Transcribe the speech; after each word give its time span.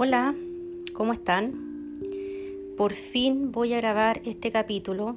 Hola, 0.00 0.32
¿cómo 0.94 1.12
están? 1.12 1.98
Por 2.76 2.92
fin 2.92 3.50
voy 3.50 3.72
a 3.72 3.78
grabar 3.78 4.22
este 4.24 4.52
capítulo 4.52 5.16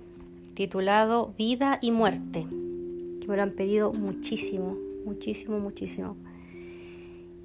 titulado 0.56 1.36
Vida 1.38 1.78
y 1.84 1.92
Muerte, 1.92 2.48
que 3.22 3.28
me 3.28 3.36
lo 3.36 3.44
han 3.44 3.52
pedido 3.52 3.94
muchísimo, 3.94 4.76
muchísimo, 5.06 5.60
muchísimo. 5.60 6.16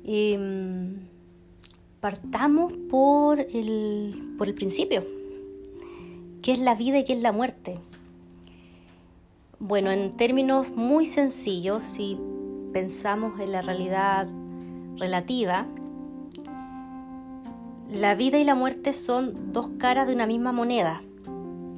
Em, 0.07 0.95
partamos 2.01 2.73
por 2.89 3.41
el, 3.41 4.35
por 4.39 4.49
el 4.49 4.55
principio. 4.55 5.05
¿Qué 6.41 6.53
es 6.53 6.59
la 6.59 6.75
vida 6.75 7.01
y 7.01 7.05
qué 7.05 7.13
es 7.13 7.21
la 7.21 7.33
muerte? 7.33 7.77
Bueno, 9.59 9.91
en 9.91 10.17
términos 10.17 10.71
muy 10.71 11.05
sencillos, 11.05 11.85
si 11.85 12.17
pensamos 12.73 13.39
en 13.41 13.53
la 13.53 13.61
realidad 13.61 14.27
relativa, 14.97 15.67
la 17.91 18.15
vida 18.15 18.39
y 18.39 18.45
la 18.45 18.55
muerte 18.55 18.93
son 18.93 19.53
dos 19.53 19.71
caras 19.79 20.09
de 20.09 20.15
una 20.15 20.27
misma 20.27 20.53
moneda, 20.53 21.03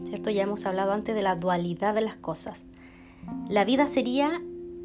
¿cierto? 0.04 0.30
Ya 0.30 0.42
hemos 0.42 0.64
hablado 0.64 0.92
antes 0.92 1.14
de 1.14 1.22
la 1.22 1.36
dualidad 1.36 1.94
de 1.94 2.00
las 2.00 2.16
cosas. 2.16 2.62
La 3.48 3.64
vida 3.64 3.86
sería 3.86 4.40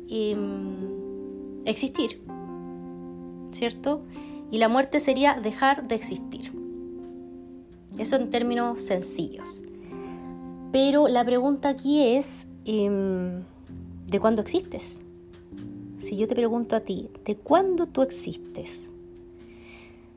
em, 0.10 1.64
existir, 1.66 2.22
¿cierto? 3.52 4.04
Y 4.52 4.58
la 4.58 4.68
muerte 4.68 5.00
sería 5.00 5.40
dejar 5.40 5.88
de 5.88 5.96
existir. 5.96 6.52
Eso 7.98 8.16
en 8.16 8.30
términos 8.30 8.82
sencillos. 8.82 9.64
Pero 10.72 11.08
la 11.08 11.24
pregunta 11.24 11.70
aquí 11.70 12.16
es, 12.16 12.48
em, 12.66 13.44
¿de 14.08 14.20
cuándo 14.20 14.42
existes? 14.42 15.04
Si 16.00 16.18
yo 16.18 16.28
te 16.28 16.36
pregunto 16.36 16.76
a 16.76 16.82
ti, 16.82 17.10
¿de 17.24 17.38
cuándo 17.38 17.86
tú 17.86 18.02
existes? 18.02 18.93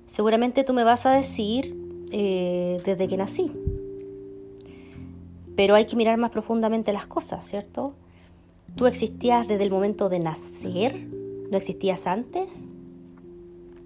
Seguramente 0.06 0.62
tú 0.62 0.72
me 0.72 0.84
vas 0.84 1.04
a 1.04 1.10
decir 1.10 1.76
eh, 2.12 2.78
desde 2.84 3.08
que 3.08 3.16
nací. 3.16 3.50
Pero 5.56 5.74
hay 5.74 5.86
que 5.86 5.96
mirar 5.96 6.16
más 6.16 6.30
profundamente 6.30 6.92
las 6.92 7.06
cosas, 7.06 7.46
¿cierto? 7.46 7.94
¿Tú 8.76 8.86
existías 8.86 9.48
desde 9.48 9.64
el 9.64 9.70
momento 9.70 10.08
de 10.08 10.20
nacer? 10.20 11.08
¿No 11.50 11.56
existías 11.56 12.06
antes? 12.06 12.70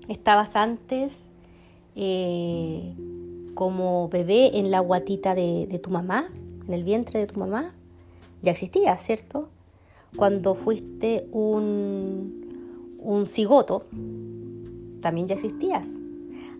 ¿Estabas 0.08 0.56
antes 0.56 1.30
eh, 1.96 2.94
como 3.54 4.08
bebé 4.08 4.58
en 4.58 4.70
la 4.70 4.80
guatita 4.80 5.34
de, 5.34 5.80
tu 5.82 5.91
mamá, 5.91 6.28
en 6.66 6.74
el 6.74 6.84
vientre 6.84 7.18
de 7.20 7.26
tu 7.26 7.38
mamá? 7.38 7.72
Ya 8.42 8.52
existías, 8.52 9.00
¿cierto? 9.02 9.48
Cuando 10.16 10.54
fuiste 10.54 11.28
un, 11.30 12.98
un 12.98 13.26
cigoto, 13.26 13.86
también 15.00 15.28
ya 15.28 15.36
existías 15.36 15.98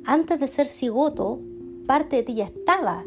antes 0.05 0.41
de 0.41 0.49
ser 0.49 0.67
cigoto, 0.67 1.41
parte 1.87 2.17
de 2.17 2.23
ti 2.23 2.35
ya 2.35 2.45
estaba 2.45 3.05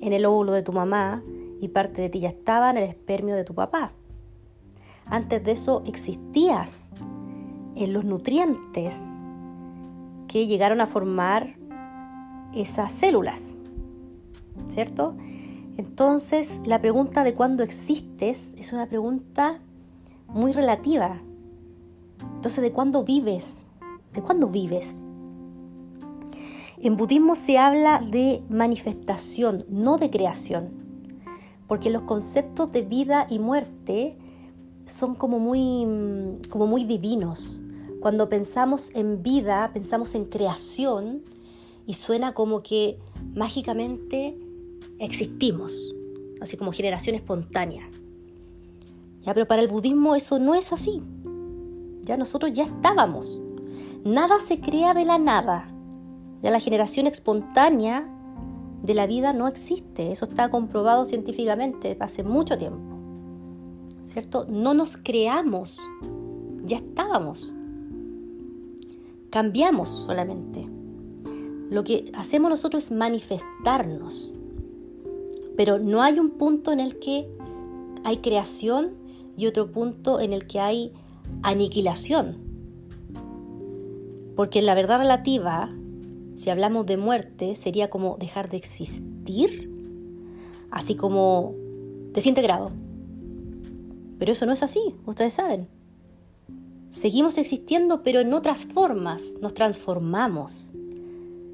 en 0.00 0.12
el 0.12 0.24
óvulo 0.24 0.52
de 0.52 0.62
tu 0.62 0.72
mamá 0.72 1.22
y 1.60 1.68
parte 1.68 2.02
de 2.02 2.08
ti 2.08 2.20
ya 2.20 2.28
estaba 2.28 2.70
en 2.70 2.78
el 2.78 2.84
espermio 2.84 3.36
de 3.36 3.44
tu 3.44 3.54
papá. 3.54 3.92
Antes 5.06 5.42
de 5.44 5.52
eso 5.52 5.82
existías 5.86 6.92
en 7.74 7.92
los 7.92 8.04
nutrientes 8.04 9.02
que 10.28 10.46
llegaron 10.46 10.80
a 10.80 10.86
formar 10.86 11.56
esas 12.54 12.92
células, 12.92 13.54
¿cierto? 14.66 15.16
Entonces, 15.76 16.60
la 16.64 16.80
pregunta 16.80 17.24
de 17.24 17.34
cuándo 17.34 17.62
existes 17.62 18.54
es 18.56 18.72
una 18.72 18.86
pregunta 18.86 19.60
muy 20.28 20.52
relativa. 20.52 21.20
Entonces, 22.34 22.62
¿de 22.62 22.70
cuándo 22.70 23.02
vives? 23.02 23.66
¿De 24.12 24.22
cuándo 24.22 24.48
vives? 24.48 25.04
En 26.82 26.96
budismo 26.96 27.34
se 27.34 27.58
habla 27.58 28.00
de 28.00 28.42
manifestación, 28.48 29.66
no 29.68 29.98
de 29.98 30.08
creación, 30.08 30.70
porque 31.68 31.90
los 31.90 32.02
conceptos 32.02 32.72
de 32.72 32.80
vida 32.80 33.26
y 33.28 33.38
muerte 33.38 34.16
son 34.86 35.14
como 35.14 35.38
muy, 35.38 35.86
como 36.48 36.66
muy 36.66 36.84
divinos. 36.84 37.58
Cuando 38.00 38.30
pensamos 38.30 38.90
en 38.94 39.22
vida, 39.22 39.70
pensamos 39.74 40.14
en 40.14 40.24
creación 40.24 41.22
y 41.86 41.94
suena 41.94 42.32
como 42.32 42.62
que 42.62 42.98
mágicamente 43.34 44.38
existimos, 44.98 45.94
así 46.40 46.56
como 46.56 46.72
generación 46.72 47.14
espontánea. 47.14 47.86
Ya, 49.20 49.34
pero 49.34 49.46
para 49.46 49.60
el 49.60 49.68
budismo 49.68 50.16
eso 50.16 50.38
no 50.38 50.54
es 50.54 50.72
así. 50.72 51.02
Ya 52.04 52.16
nosotros 52.16 52.52
ya 52.52 52.64
estábamos. 52.64 53.42
Nada 54.02 54.40
se 54.40 54.60
crea 54.60 54.94
de 54.94 55.04
la 55.04 55.18
nada. 55.18 55.69
Ya 56.42 56.50
la 56.50 56.60
generación 56.60 57.06
espontánea 57.06 58.08
de 58.82 58.94
la 58.94 59.06
vida 59.06 59.32
no 59.32 59.46
existe, 59.46 60.10
eso 60.10 60.24
está 60.24 60.48
comprobado 60.48 61.04
científicamente 61.04 61.96
hace 62.00 62.22
mucho 62.22 62.56
tiempo. 62.56 62.96
¿Cierto? 64.02 64.46
No 64.48 64.72
nos 64.72 64.96
creamos, 64.96 65.78
ya 66.62 66.78
estábamos. 66.78 67.52
Cambiamos 69.28 69.90
solamente. 69.90 70.66
Lo 71.68 71.84
que 71.84 72.10
hacemos 72.14 72.50
nosotros 72.50 72.84
es 72.84 72.90
manifestarnos. 72.90 74.32
Pero 75.56 75.78
no 75.78 76.02
hay 76.02 76.18
un 76.18 76.30
punto 76.30 76.72
en 76.72 76.80
el 76.80 76.98
que 76.98 77.28
hay 78.02 78.16
creación 78.18 78.94
y 79.36 79.46
otro 79.46 79.70
punto 79.70 80.20
en 80.20 80.32
el 80.32 80.46
que 80.46 80.58
hay 80.58 80.92
aniquilación. 81.42 82.38
Porque 84.34 84.60
en 84.60 84.66
la 84.66 84.74
verdad 84.74 84.98
relativa 84.98 85.70
si 86.40 86.48
hablamos 86.48 86.86
de 86.86 86.96
muerte, 86.96 87.54
sería 87.54 87.90
como 87.90 88.16
dejar 88.16 88.48
de 88.48 88.56
existir, 88.56 89.70
así 90.70 90.94
como 90.94 91.54
desintegrado. 92.14 92.72
Pero 94.18 94.32
eso 94.32 94.46
no 94.46 94.54
es 94.54 94.62
así, 94.62 94.80
ustedes 95.04 95.34
saben. 95.34 95.68
Seguimos 96.88 97.36
existiendo, 97.36 98.02
pero 98.02 98.20
en 98.20 98.32
otras 98.32 98.64
formas 98.64 99.36
nos 99.42 99.52
transformamos, 99.52 100.72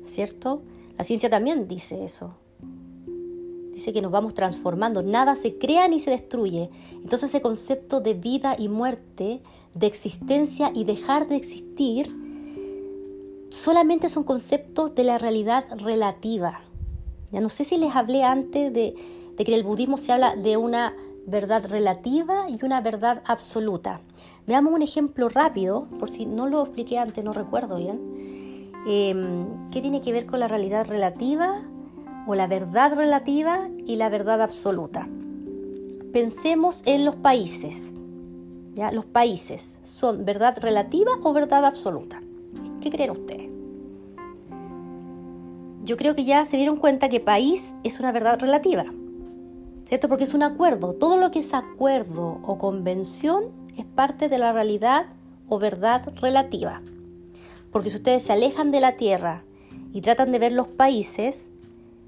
¿cierto? 0.04 0.62
La 0.96 1.02
ciencia 1.02 1.28
también 1.28 1.66
dice 1.66 2.04
eso. 2.04 2.36
Dice 3.72 3.92
que 3.92 4.02
nos 4.02 4.12
vamos 4.12 4.34
transformando, 4.34 5.02
nada 5.02 5.34
se 5.34 5.58
crea 5.58 5.88
ni 5.88 5.98
se 5.98 6.10
destruye. 6.10 6.70
Entonces 6.92 7.30
ese 7.30 7.42
concepto 7.42 8.00
de 8.00 8.14
vida 8.14 8.54
y 8.56 8.68
muerte, 8.68 9.42
de 9.74 9.86
existencia 9.88 10.70
y 10.72 10.84
dejar 10.84 11.26
de 11.26 11.34
existir, 11.34 12.25
solamente 13.50 14.08
son 14.08 14.24
conceptos 14.24 14.94
de 14.94 15.04
la 15.04 15.18
realidad 15.18 15.64
relativa. 15.76 16.62
Ya 17.30 17.40
no 17.40 17.48
sé 17.48 17.64
si 17.64 17.76
les 17.76 17.94
hablé 17.94 18.22
antes 18.24 18.72
de, 18.72 18.94
que 19.36 19.52
en 19.52 19.54
el 19.54 19.64
budismo 19.64 19.98
se 19.98 20.12
habla 20.12 20.36
de 20.36 20.56
una 20.56 20.94
verdad 21.26 21.66
relativa 21.68 22.48
y 22.48 22.64
una 22.64 22.80
verdad 22.80 23.22
absoluta. 23.26 24.00
Veamos 24.46 24.72
un 24.72 24.82
ejemplo 24.82 25.28
rápido, 25.28 25.88
por 25.98 26.08
si 26.08 26.24
no 26.24 26.46
lo 26.46 26.62
expliqué 26.62 26.98
antes, 26.98 27.24
no 27.24 27.32
recuerdo 27.32 27.76
bien. 27.76 28.70
Em, 28.86 29.68
¿Qué 29.72 29.80
tiene 29.80 30.00
que 30.00 30.12
ver 30.12 30.26
con 30.26 30.38
la 30.38 30.46
realidad 30.46 30.86
relativa 30.86 31.62
o 32.28 32.34
la 32.36 32.46
verdad 32.46 32.94
relativa 32.94 33.68
y 33.84 33.96
la 33.96 34.08
verdad 34.08 34.40
absoluta? 34.40 35.08
Pensemos 36.12 36.82
en 36.86 37.04
los 37.04 37.16
países. 37.16 37.92
¿ya? 38.74 38.92
Los 38.92 39.04
países 39.04 39.80
son 39.82 40.24
verdad 40.24 40.56
relativa 40.60 41.10
o 41.22 41.32
verdad 41.32 41.64
absoluta. 41.64 42.22
¿Qué 42.86 42.90
creen 42.90 43.10
ustedes? 43.10 43.50
Yo 45.82 45.96
creo 45.96 46.14
que 46.14 46.24
ya 46.24 46.46
se 46.46 46.56
dieron 46.56 46.76
cuenta 46.76 47.08
que 47.08 47.18
país 47.18 47.74
es 47.82 47.98
una 47.98 48.12
verdad 48.12 48.38
relativa, 48.38 48.84
¿cierto? 49.86 50.08
Porque 50.08 50.22
es 50.22 50.34
un 50.34 50.44
acuerdo. 50.44 50.92
Todo 50.92 51.16
lo 51.18 51.32
que 51.32 51.40
es 51.40 51.52
acuerdo 51.52 52.40
o 52.44 52.58
convención 52.58 53.46
es 53.76 53.84
parte 53.86 54.28
de 54.28 54.38
la 54.38 54.52
realidad 54.52 55.06
o 55.48 55.58
verdad 55.58 56.14
relativa. 56.20 56.80
Porque 57.72 57.90
si 57.90 57.96
ustedes 57.96 58.22
se 58.22 58.32
alejan 58.32 58.70
de 58.70 58.78
la 58.78 58.96
Tierra 58.96 59.42
y 59.92 60.00
tratan 60.00 60.30
de 60.30 60.38
ver 60.38 60.52
los 60.52 60.68
países, 60.68 61.52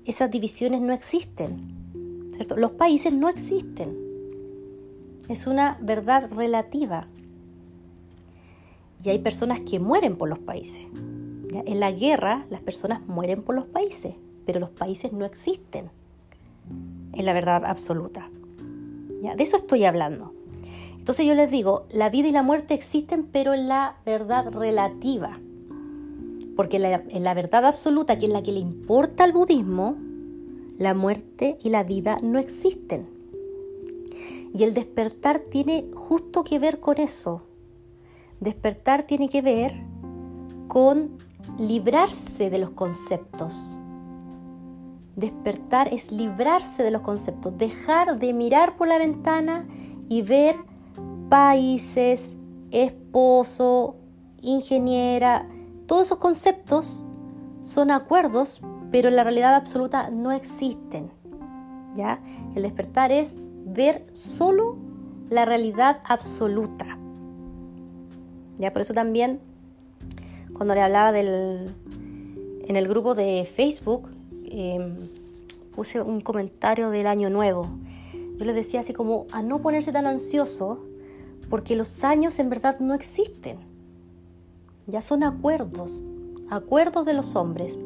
esas 0.04 0.30
divisiones 0.30 0.80
no 0.80 0.92
existen, 0.92 2.30
¿cierto? 2.30 2.56
Los 2.56 2.70
países 2.70 3.12
no 3.12 3.28
existen. 3.28 3.98
Es 5.28 5.48
una 5.48 5.76
verdad 5.80 6.30
relativa 6.30 7.08
y 9.04 9.10
hay 9.10 9.18
personas 9.18 9.60
que 9.60 9.78
mueren 9.78 10.16
por 10.16 10.28
los 10.28 10.38
países. 10.38 10.86
En 11.52 11.80
la 11.80 11.92
guerra 11.92 12.46
las 12.50 12.60
personas 12.60 13.06
mueren 13.06 13.42
por 13.42 13.54
los 13.54 13.66
países, 13.66 14.14
pero 14.44 14.60
los 14.60 14.70
países 14.70 15.12
no 15.12 15.24
existen 15.24 15.90
en 17.12 17.24
la 17.24 17.32
verdad 17.32 17.64
absoluta. 17.64 18.30
¿Ya? 19.22 19.34
De 19.34 19.42
eso 19.42 19.56
estoy 19.56 19.84
hablando. 19.84 20.32
Entonces 20.96 21.26
yo 21.26 21.34
les 21.34 21.50
digo, 21.50 21.86
la 21.90 22.10
vida 22.10 22.28
y 22.28 22.32
la 22.32 22.42
muerte 22.42 22.74
existen, 22.74 23.24
pero 23.24 23.54
en 23.54 23.66
la 23.66 23.96
verdad 24.04 24.50
relativa. 24.52 25.32
Porque 26.54 26.76
en 26.76 27.24
la 27.24 27.34
verdad 27.34 27.64
absoluta, 27.64 28.18
que 28.18 28.26
es 28.26 28.32
la 28.32 28.42
que 28.42 28.52
le 28.52 28.60
importa 28.60 29.24
al 29.24 29.32
budismo, 29.32 29.96
la 30.76 30.94
muerte 30.94 31.56
y 31.62 31.70
la 31.70 31.82
vida 31.82 32.18
no 32.22 32.38
existen. 32.38 33.06
Y 34.54 34.64
el 34.64 34.74
despertar 34.74 35.38
tiene 35.40 35.86
justo 35.94 36.44
que 36.44 36.58
ver 36.58 36.78
con 36.80 36.98
eso, 36.98 37.42
Despertar 38.40 39.02
tiene 39.02 39.28
que 39.28 39.42
ver 39.42 39.74
con 40.68 41.18
librarse 41.58 42.50
de 42.50 42.58
los 42.58 42.70
conceptos. 42.70 43.80
Despertar 45.16 45.92
es 45.92 46.12
librarse 46.12 46.82
de 46.82 46.90
los 46.90 47.02
conceptos, 47.02 47.58
dejar 47.58 48.18
de 48.18 48.32
mirar 48.32 48.76
por 48.76 48.86
la 48.86 48.98
ventana 48.98 49.66
y 50.08 50.22
ver 50.22 50.56
países, 51.28 52.36
esposo, 52.70 53.96
ingeniera, 54.40 55.48
todos 55.88 56.08
esos 56.08 56.18
conceptos 56.18 57.06
son 57.62 57.90
acuerdos, 57.90 58.60
pero 58.92 59.08
en 59.08 59.16
la 59.16 59.24
realidad 59.24 59.54
absoluta 59.54 60.10
no 60.10 60.32
existen. 60.32 61.10
¿Ya? 61.94 62.20
El 62.54 62.62
despertar 62.62 63.10
es 63.10 63.38
ver 63.64 64.06
solo 64.12 64.76
la 65.30 65.46
realidad 65.46 66.00
absoluta. 66.04 66.97
Ya 68.58 68.72
por 68.72 68.82
eso 68.82 68.94
también 68.94 69.40
cuando 70.52 70.74
le 70.74 70.80
hablaba 70.80 71.12
del 71.12 71.74
en 72.68 72.76
el 72.76 72.86
grupo 72.86 73.14
de 73.14 73.48
Facebook 73.50 74.10
em, 74.44 75.08
puse 75.72 76.00
un 76.02 76.20
comentario 76.20 76.90
del 76.90 77.06
año 77.06 77.30
nuevo. 77.30 77.66
Yo 78.36 78.44
les 78.44 78.54
decía 78.54 78.80
así 78.80 78.92
como 78.92 79.26
a 79.32 79.42
no 79.42 79.62
ponerse 79.62 79.90
tan 79.90 80.06
ansioso 80.06 80.84
porque 81.48 81.76
los 81.76 82.04
años 82.04 82.38
en 82.38 82.50
verdad 82.50 82.78
no 82.78 82.94
existen. 82.94 83.58
Ya 84.86 85.00
son 85.00 85.22
acuerdos, 85.22 86.04
acuerdos 86.50 87.06
de 87.06 87.14
los 87.14 87.36
hombres. 87.36 87.78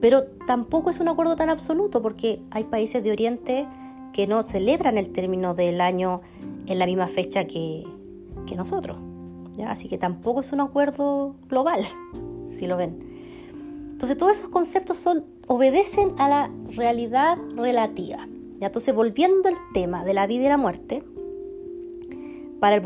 Pero 0.00 0.24
tampoco 0.46 0.90
es 0.90 0.98
un 0.98 1.08
acuerdo 1.08 1.36
tan 1.36 1.50
absoluto 1.50 2.02
porque 2.02 2.42
hay 2.50 2.64
países 2.64 3.04
de 3.04 3.12
Oriente 3.12 3.68
que 4.12 4.26
no 4.26 4.42
celebran 4.42 4.98
el 4.98 5.10
término 5.10 5.54
del 5.54 5.80
año 5.80 6.20
en 6.66 6.78
la 6.78 6.86
misma 6.86 7.08
fecha 7.08 7.44
que, 7.44 7.84
nosotros. 8.56 8.98
Así 9.66 9.88
que 9.88 9.98
tampoco 9.98 10.40
es 10.40 10.52
un 10.52 10.60
acuerdo 10.60 11.36
global, 11.48 11.82
si 12.48 12.66
lo 12.66 12.76
ven. 12.76 12.98
Entonces 13.90 14.16
todos 14.16 14.38
esos 14.38 14.50
conceptos 14.50 15.06
obedecen 15.46 16.14
a 16.18 16.28
la 16.28 16.50
realidad 16.74 17.38
relativa. 17.54 18.26
Entonces 18.60 18.94
volviendo 18.94 19.48
al 19.48 19.56
tema 19.74 20.04
de 20.04 20.14
la 20.14 20.26
vida 20.26 20.46
y 20.46 20.48
la 20.48 20.56
muerte, 20.56 21.02
para 22.60 22.76
el, 22.76 22.80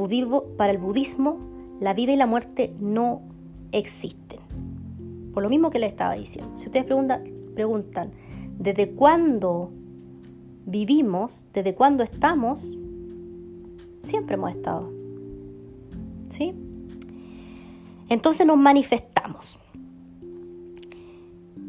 budismo, 0.79 1.39
la 1.81 1.93
vida 1.93 2.13
y 2.13 2.17
la 2.17 2.27
muerte 2.27 2.73
no 2.81 3.21
existen. 3.73 4.41
Por 5.35 5.43
lo 5.43 5.51
mismo 5.51 5.69
que 5.69 5.79
le 5.79 5.87
estaba 5.87 6.15
diciendo. 6.15 6.57
Si 6.57 6.67
ustedes 6.67 6.87
preguntan 6.87 8.13
¿desde 8.59 8.91
cuándo 8.93 9.71
vivimos? 10.65 11.47
¿Desde 11.53 11.75
cuándo 11.75 12.03
estamos? 12.03 12.75
Siempre 14.03 14.37
hemos 14.37 14.51
estado. 14.51 14.96
Entonces 18.09 18.47
nos 18.47 18.59
manifestamos. 18.59 19.59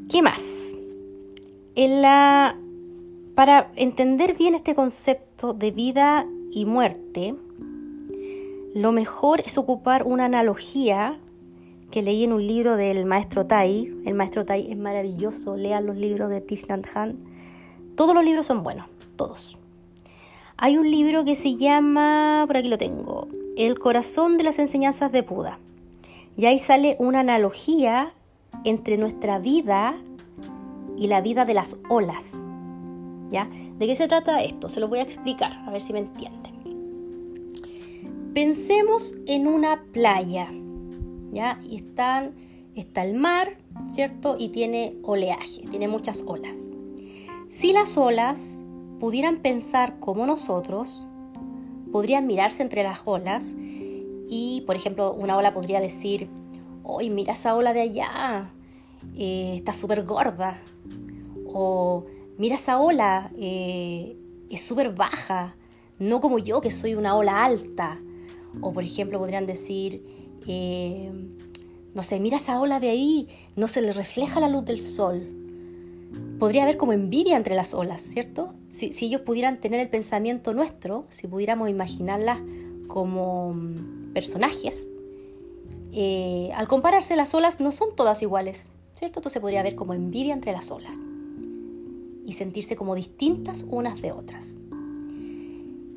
¿Qué 0.09 0.21
más? 0.21 0.75
Para 3.35 3.71
entender 3.75 4.35
bien 4.35 4.55
este 4.55 4.73
concepto 4.73 5.53
de 5.53 5.71
vida 5.71 6.25
y 6.51 6.65
muerte, 6.65 7.35
lo 8.73 8.91
mejor 8.91 9.41
es 9.41 9.57
ocupar 9.57 10.03
una 10.03 10.25
analogía 10.25 11.19
que 11.91 12.01
leí 12.01 12.23
en 12.23 12.33
un 12.33 12.45
libro 12.45 12.75
del 12.75 13.05
maestro 13.05 13.45
Tai. 13.45 13.93
El 14.05 14.13
maestro 14.13 14.45
Tai 14.45 14.69
es 14.69 14.77
maravilloso, 14.77 15.55
lean 15.55 15.85
los 15.85 15.97
libros 15.97 16.29
de 16.29 16.41
Thich. 16.41 16.65
Todos 17.95 18.13
los 18.15 18.23
libros 18.23 18.45
son 18.45 18.63
buenos, 18.63 18.87
todos. 19.15 19.57
Hay 20.57 20.77
un 20.77 20.89
libro 20.89 21.23
que 21.23 21.35
se 21.35 21.55
llama, 21.55 22.43
por 22.47 22.57
aquí 22.57 22.67
lo 22.67 22.77
tengo, 22.77 23.27
El 23.57 23.79
corazón 23.79 24.37
de 24.37 24.43
las 24.43 24.59
enseñanzas 24.59 25.11
de 25.11 25.23
Buda. 25.23 25.57
Y 26.37 26.45
ahí 26.45 26.59
sale 26.59 26.95
una 26.99 27.21
analogía 27.21 28.13
entre 28.63 28.99
nuestra 28.99 29.39
vida 29.39 29.97
y 30.95 31.07
la 31.07 31.21
vida 31.21 31.43
de 31.43 31.55
las 31.55 31.79
olas. 31.89 32.43
¿Ya? 33.31 33.49
¿De 33.79 33.87
qué 33.87 33.95
se 33.95 34.07
trata 34.07 34.43
esto? 34.43 34.69
Se 34.69 34.79
lo 34.79 34.87
voy 34.87 34.99
a 34.99 35.01
explicar, 35.01 35.53
a 35.65 35.71
ver 35.71 35.81
si 35.81 35.91
me 35.91 35.99
entienden. 35.99 36.53
Pensemos 38.35 39.15
en 39.25 39.47
una 39.47 39.81
playa, 39.91 40.51
¿ya? 41.31 41.59
Y 41.67 41.77
está 41.77 43.03
el 43.03 43.15
mar, 43.15 43.57
¿cierto? 43.89 44.35
Y 44.37 44.49
tiene 44.49 44.97
oleaje, 45.01 45.63
tiene 45.71 45.87
muchas 45.87 46.23
olas. 46.27 46.67
Si 47.49 47.73
las 47.73 47.97
olas 47.97 48.61
pudieran 48.99 49.37
pensar 49.41 49.99
como 49.99 50.27
nosotros, 50.27 51.06
podrían 51.97 52.27
mirarse 52.27 52.61
entre 52.61 52.83
las 52.83 52.99
olas 53.05 53.55
y, 53.57 54.61
por 54.67 54.75
ejemplo, 54.75 55.13
una 55.13 55.35
ola 55.35 55.55
podría 55.55 55.79
decir, 55.79 56.29
¡Uy, 56.83 57.09
mira 57.09 57.33
esa 57.33 57.55
ola 57.55 57.73
de 57.73 57.81
allá! 57.81 58.51
Eh, 59.15 59.55
está 59.55 59.73
súper 59.73 60.03
gorda. 60.03 60.61
O 61.47 62.05
mira 62.37 62.53
esa 62.53 62.77
ola, 62.79 63.31
eh, 63.35 64.15
es 64.47 64.61
súper 64.61 64.93
baja, 64.93 65.55
no 65.97 66.21
como 66.21 66.37
yo 66.37 66.61
que 66.61 66.69
soy 66.69 66.93
una 66.93 67.15
ola 67.15 67.43
alta. 67.43 67.99
O 68.61 68.73
por 68.73 68.83
ejemplo 68.83 69.17
podrían 69.17 69.47
decir, 69.47 70.03
eh, 70.45 71.11
no 71.95 72.03
sé, 72.03 72.19
mira 72.19 72.37
esa 72.37 72.61
ola 72.61 72.79
de 72.79 72.91
ahí, 72.91 73.27
no 73.55 73.67
se 73.67 73.81
le 73.81 73.91
refleja 73.91 74.39
la 74.39 74.49
luz 74.49 74.65
del 74.65 74.81
sol 74.81 75.46
podría 76.39 76.63
haber 76.63 76.77
como 76.77 76.93
envidia 76.93 77.37
entre 77.37 77.55
las 77.55 77.73
olas, 77.73 78.01
¿cierto? 78.01 78.53
Si, 78.69 78.91
ellos 79.01 79.21
pudieran 79.21 79.59
tener 79.59 79.79
el 79.79 79.89
pensamiento 79.89 80.53
nuestro, 80.53 81.05
si 81.09 81.27
pudiéramos 81.27 81.69
imaginarlas 81.69 82.39
como 82.87 83.53
mm, 83.53 84.13
personajes, 84.13 84.89
eh, 85.93 86.51
al 86.55 86.67
compararse 86.67 87.15
las 87.15 87.33
olas 87.33 87.59
no 87.59 87.71
son 87.71 87.95
todas 87.95 88.21
iguales, 88.21 88.67
¿cierto? 88.93 89.19
Entonces 89.19 89.41
podría 89.41 89.61
haber 89.61 89.75
como 89.75 89.93
envidia 89.93 90.33
entre 90.33 90.51
las 90.51 90.71
olas 90.71 90.97
y 92.25 92.33
sentirse 92.33 92.75
como 92.75 92.93
distintas 92.93 93.65
unas 93.69 94.01
de 94.01 94.11
otras. 94.11 94.57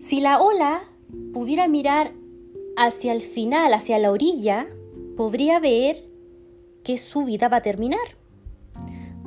Si 0.00 0.20
la 0.20 0.40
ola 0.40 0.81
pudiera 1.34 1.69
mirar 1.69 2.12
hacia 2.76 3.12
el 3.12 3.20
final, 3.20 3.75
hacia 3.75 3.98
la 3.98 4.10
orilla, 4.10 4.66
podría 5.16 5.58
ver 5.58 6.08
que 6.84 6.96
su 6.96 7.25
vida 7.25 7.48
va 7.48 7.58
a 7.58 7.62
terminar 7.62 8.19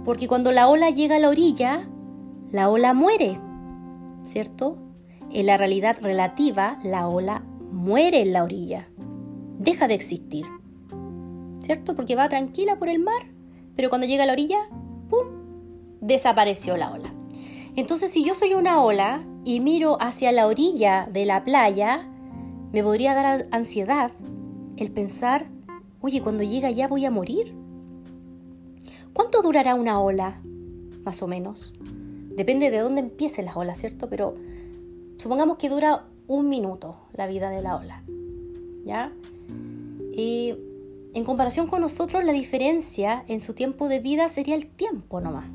porque 0.05 0.27
cuando 0.27 0.51
la 0.51 0.67
ola 0.67 0.89
llega 0.89 1.15
a 1.15 1.19
la 1.19 1.29
orilla, 1.29 1.88
la 2.51 2.69
ola 2.69 2.94
muere, 2.94 3.39
¿cierto? 4.25 4.77
En 5.31 5.45
la 5.45 5.57
realidad 5.57 5.97
relativa, 6.01 6.79
la 6.83 7.07
ola 7.07 7.44
muere 7.71 8.21
en 8.21 8.33
la 8.33 8.44
orilla, 8.44 8.88
deja 9.60 9.88
de 9.88 9.95
existir, 9.95 10.45
¿cierto? 11.60 11.95
Porque 11.95 12.15
va 12.15 12.29
tranquila 12.29 12.77
por 12.77 12.89
el 12.89 13.00
mar, 13.00 13.31
pero 13.75 13.89
cuando 13.89 14.07
llega 14.07 14.24
a 14.24 14.27
la 14.27 14.33
orilla, 14.33 14.60
¡pum!, 15.10 15.27
desapareció 16.01 16.77
la 16.77 16.91
ola. 16.91 17.13
Entonces, 17.75 18.12
si 18.12 18.24
yo 18.24 18.36
soy 18.36 18.53
una 18.53 18.83
ola 18.83 19.24
y 19.45 19.60
miro 19.60 19.98
hacia 20.00 20.31
la 20.31 20.48
orilla 20.48 21.07
de 21.12 21.25
la 21.25 21.43
playa, 21.43 22.07
me 22.72 22.83
podría 22.83 23.15
dar 23.15 23.48
ansiedad 23.51 24.12
el 24.77 24.91
pensar, 24.91 25.48
oye, 26.01 26.22
cuando 26.22 26.43
llega 26.43 26.67
allá 26.67 26.88
voy 26.88 27.05
a 27.05 27.12
morir. 27.12 27.55
¿Cuánto 29.13 29.41
durará 29.41 29.75
una 29.75 30.00
ola? 30.00 30.41
Más 31.03 31.22
o 31.22 31.27
menos. 31.27 31.74
Depende 32.36 32.72
de 32.72 32.79
dónde 32.79 33.01
empiecen 33.01 33.46
las 33.46 33.55
olas, 33.55 33.79
¿cierto? 33.79 34.10
Pero 34.10 34.36
supongamos 35.17 35.58
que 35.58 35.70
dura 35.70 36.05
un 36.27 36.50
minuto 36.50 36.98
la 37.13 37.27
vida 37.27 37.50
de 37.50 37.62
la 37.62 37.77
ola. 37.77 38.03
¿Ya? 38.86 39.13
Y 40.15 40.55
en 41.13 41.24
comparación 41.24 41.67
con 41.67 41.82
nosotros, 41.82 42.24
la 42.24 42.34
diferencia 42.34 43.24
en 43.27 43.39
su 43.39 43.53
tiempo 43.53 43.88
de 43.88 44.00
vida 44.00 44.29
sería 44.29 44.55
el 44.55 44.65
tiempo 44.67 45.22
nomás. 45.22 45.46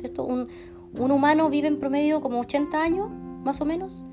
¿Cierto? 0.00 0.24
Un, 0.24 0.48
humano 0.92 1.48
vive 1.48 1.68
en 1.68 1.78
promedio 1.78 2.20
como 2.20 2.40
80 2.40 2.82
años, 2.82 3.10
más 3.44 3.60
o 3.60 3.64
menos. 3.64 4.04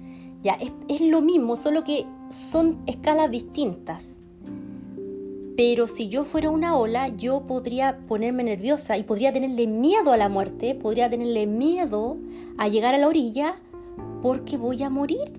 Ya, 0.43 0.53
es, 0.53 0.71
es 0.87 1.01
lo 1.01 1.21
mismo, 1.21 1.57
solo 1.57 1.83
que 1.83 2.05
son 2.29 2.81
escalas 2.85 3.31
distintas. 3.31 4.17
Pero 5.57 5.87
si 5.87 6.07
yo 6.07 6.23
fuera 6.23 6.51
una 6.51 6.77
ola, 6.77 7.07
yo 7.07 7.47
podría 7.47 7.97
ponerme 8.07 8.43
nerviosa 8.43 8.95
y 8.95 9.01
podría 9.01 9.33
tenerle 9.33 9.65
miedo 9.65 10.11
a 10.11 10.17
la 10.17 10.29
muerte, 10.29 10.75
podría 10.75 11.09
tenerle 11.09 11.47
miedo 11.47 12.17
a 12.59 12.67
llegar 12.67 12.93
a 12.93 12.99
la 12.99 13.07
orilla 13.07 13.59
porque 14.21 14.55
voy 14.55 14.83
a 14.83 14.91
morir. 14.91 15.33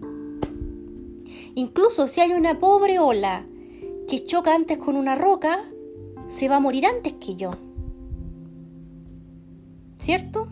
Incluso 1.55 2.09
si 2.09 2.21
hay 2.21 2.33
una 2.33 2.59
pobre 2.59 2.99
ola 2.99 3.47
que 4.09 4.25
choca 4.25 4.57
antes 4.57 4.79
con 4.79 4.97
una 4.97 5.15
roca, 5.15 5.65
se 6.27 6.49
va 6.49 6.57
a 6.57 6.61
morir 6.61 6.87
antes 6.87 7.13
que 7.13 7.37
yo. 7.37 7.53
¿Cierto? 9.99 10.49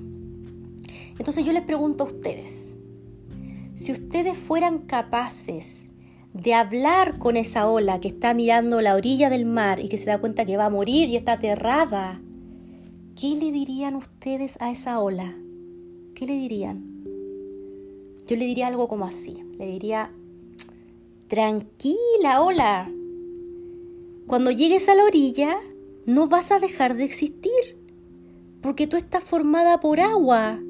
Entonces 1.18 1.44
yo 1.44 1.52
les 1.52 1.62
pregunto 1.62 2.04
a 2.04 2.06
ustedes, 2.06 2.76
si 3.74 3.90
ustedes 3.90 4.38
fueran 4.38 4.78
capaces 4.78 5.85
de 6.42 6.52
hablar 6.52 7.18
con 7.18 7.36
esa 7.36 7.68
ola 7.68 7.98
que 7.98 8.08
está 8.08 8.34
mirando 8.34 8.82
la 8.82 8.94
orilla 8.94 9.30
del 9.30 9.46
mar 9.46 9.80
y 9.80 9.88
que 9.88 9.96
se 9.96 10.04
da 10.04 10.18
cuenta 10.18 10.44
que 10.44 10.58
va 10.58 10.66
a 10.66 10.70
morir 10.70 11.08
y 11.08 11.16
está 11.16 11.32
aterrada, 11.32 12.20
¿qué 13.18 13.28
le 13.28 13.52
dirían 13.52 13.94
ustedes 13.94 14.60
a 14.60 14.70
esa 14.70 15.00
ola? 15.00 15.34
¿Qué 16.14 16.26
le 16.26 16.34
dirían? 16.34 16.84
Yo 18.26 18.36
le 18.36 18.44
diría 18.44 18.66
algo 18.66 18.86
como 18.86 19.06
así, 19.06 19.34
le 19.58 19.66
diría, 19.66 20.10
tranquila 21.28 22.42
ola, 22.42 22.90
cuando 24.26 24.50
llegues 24.50 24.88
a 24.88 24.94
la 24.94 25.04
orilla, 25.04 25.56
no 26.04 26.28
vas 26.28 26.50
a 26.50 26.58
dejar 26.58 26.96
de 26.96 27.04
existir, 27.04 27.78
porque 28.60 28.86
tú 28.86 28.96
estás 28.98 29.24
formada 29.24 29.80
por 29.80 30.00
agua. 30.00 30.60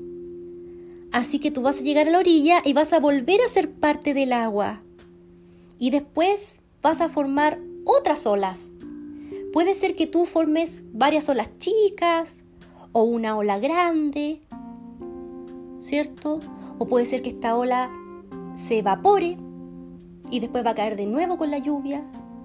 Así 1.11 1.39
que 1.39 1.51
tú 1.51 1.63
vas 1.63 1.81
a 1.81 1.83
llegar 1.83 2.07
a 2.07 2.11
la 2.11 2.19
orilla 2.19 2.61
y 2.65 2.73
vas 2.73 2.93
a 2.93 3.01
volver 3.01 3.41
a 3.41 3.49
ser 3.49 3.71
parte 3.71 4.15
del 4.15 4.33
agua. 4.33 4.83
Y 5.79 5.91
después 5.91 6.59
vas 6.83 7.01
a 7.01 7.09
formar 7.09 7.59
otras 7.85 8.27
olas. 8.27 8.73
Puede 9.53 9.75
ser 9.75 9.95
que 9.95 10.07
tú 10.07 10.27
formes 10.27 10.83
varias 10.93 11.29
olas 11.29 11.51
chicas 11.59 12.45
o 12.93 13.03
una 13.03 13.37
ola 13.37 13.59
grande, 13.59 14.41
¿cierto? 15.79 16.41
O 16.79 16.87
puede 16.87 17.07
ser 17.07 17.23
que 17.23 17.31
esta 17.31 17.57
ola 17.57 17.91
se 18.55 18.79
evapore 18.79 19.37
y 20.31 20.41
después 20.41 20.65
va 20.65 20.71
a 20.71 20.75
caer 20.75 20.97
de 20.97 21.07
nuevo 21.07 21.39
con 21.39 21.51
la 21.51 21.59
lluvia 21.59 22.05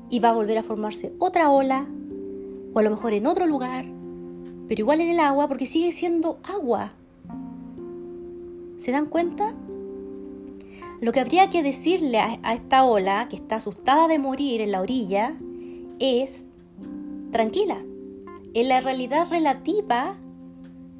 y 0.09 0.19
va 0.19 0.29
a 0.29 0.33
volver 0.33 0.57
a 0.57 0.63
formarse 0.63 1.13
otra 1.19 1.49
ola, 1.49 1.87
o 2.73 2.79
a 2.79 2.83
lo 2.83 2.89
mejor 2.89 3.13
en 3.13 3.27
otro 3.27 3.47
lugar, 3.47 3.85
pero 4.67 4.81
igual 4.81 5.01
en 5.01 5.09
el 5.09 5.19
agua 5.19 5.47
porque 5.47 5.65
sigue 5.65 5.91
siendo 5.91 6.39
agua. 6.43 6.93
¿Se 8.77 8.91
dan 8.91 9.05
cuenta? 9.07 9.53
Lo 11.01 11.11
que 11.11 11.19
habría 11.19 11.49
que 11.49 11.63
decirle 11.63 12.19
a, 12.19 12.53
esta 12.53 12.85
ola, 12.85 13.27
que 13.27 13.35
está 13.35 13.55
asustada 13.55 14.07
de 14.07 14.19
morir 14.19 14.61
en 14.61 14.71
la 14.71 14.81
orilla, 14.81 15.35
es, 15.97 16.51
tranquila, 17.31 17.83
en 18.53 18.69
la 18.69 18.81
realidad 18.81 19.27
relativa 19.27 20.15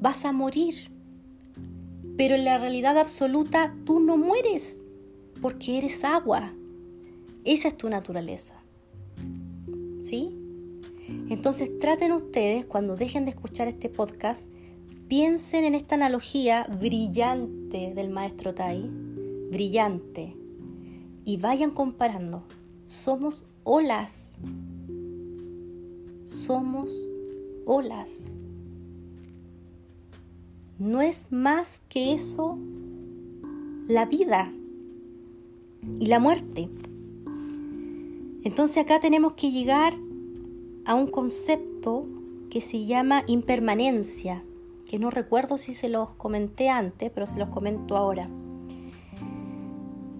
vas 0.00 0.24
a 0.24 0.32
morir, 0.32 0.90
pero 2.16 2.34
en 2.34 2.44
la 2.44 2.58
realidad 2.58 2.98
absoluta 2.98 3.76
tú 3.84 4.00
no 4.00 4.16
mueres, 4.16 4.84
porque 5.40 5.78
eres 5.78 6.02
agua. 6.02 6.52
Esa 7.44 7.68
es 7.68 7.76
tu 7.76 7.88
naturaleza. 7.88 8.56
¿Sí? 10.02 10.36
Entonces 11.28 11.78
traten 11.78 12.10
ustedes, 12.10 12.66
cuando 12.66 12.96
dejen 12.96 13.24
de 13.24 13.30
escuchar 13.30 13.68
este 13.68 13.88
podcast, 13.88 14.50
piensen 15.06 15.62
en 15.62 15.76
esta 15.76 15.94
analogía 15.94 16.66
brillante 16.80 17.92
del 17.94 18.10
maestro 18.10 18.52
Tai 18.52 19.11
brillante 19.52 20.34
y 21.24 21.36
vayan 21.36 21.70
comparando. 21.70 22.42
Somos 22.86 23.46
olas. 23.62 24.38
Somos 26.24 26.98
olas. 27.66 28.32
No 30.78 31.02
es 31.02 31.30
más 31.30 31.82
que 31.88 32.14
eso 32.14 32.58
la 33.86 34.06
vida 34.06 34.50
y 36.00 36.06
la 36.06 36.18
muerte. 36.18 36.70
Entonces 38.44 38.78
acá 38.78 39.00
tenemos 39.00 39.34
que 39.34 39.52
llegar 39.52 39.94
a 40.86 40.94
un 40.94 41.06
concepto 41.06 42.06
que 42.50 42.60
se 42.60 42.86
llama 42.86 43.22
impermanencia, 43.26 44.42
que 44.86 44.98
no 44.98 45.10
recuerdo 45.10 45.58
si 45.58 45.74
se 45.74 45.88
los 45.88 46.10
comenté 46.10 46.68
antes, 46.68 47.10
pero 47.10 47.26
se 47.26 47.38
los 47.38 47.50
comento 47.50 47.96
ahora. 47.96 48.28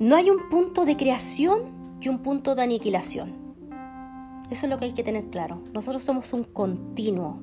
No 0.02 0.16
hay 0.16 0.30
un 0.30 0.48
punto 0.48 0.84
de 0.84 0.96
creación 0.96 1.96
y 2.00 2.08
un 2.08 2.24
punto 2.24 2.56
de 2.56 2.62
aniquilación. 2.62 3.54
Eso 4.50 4.66
es 4.66 4.70
lo 4.70 4.76
que 4.76 4.86
hay 4.86 4.94
que 4.94 5.04
tener 5.04 5.26
claro. 5.26 5.62
Nosotros 5.72 6.02
somos 6.02 6.32
un 6.32 6.42
continuo, 6.42 7.40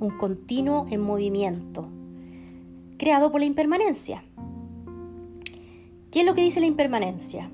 un 0.00 0.18
continuo 0.18 0.86
en 0.90 1.02
movimiento, 1.02 1.88
creado 2.98 3.30
por 3.30 3.38
la 3.38 3.46
impermanencia. 3.46 4.24
¿Qué 6.10 6.22
es 6.22 6.26
lo 6.26 6.34
que 6.34 6.42
dice 6.42 6.58
la 6.58 6.66
impermanencia? 6.66 7.48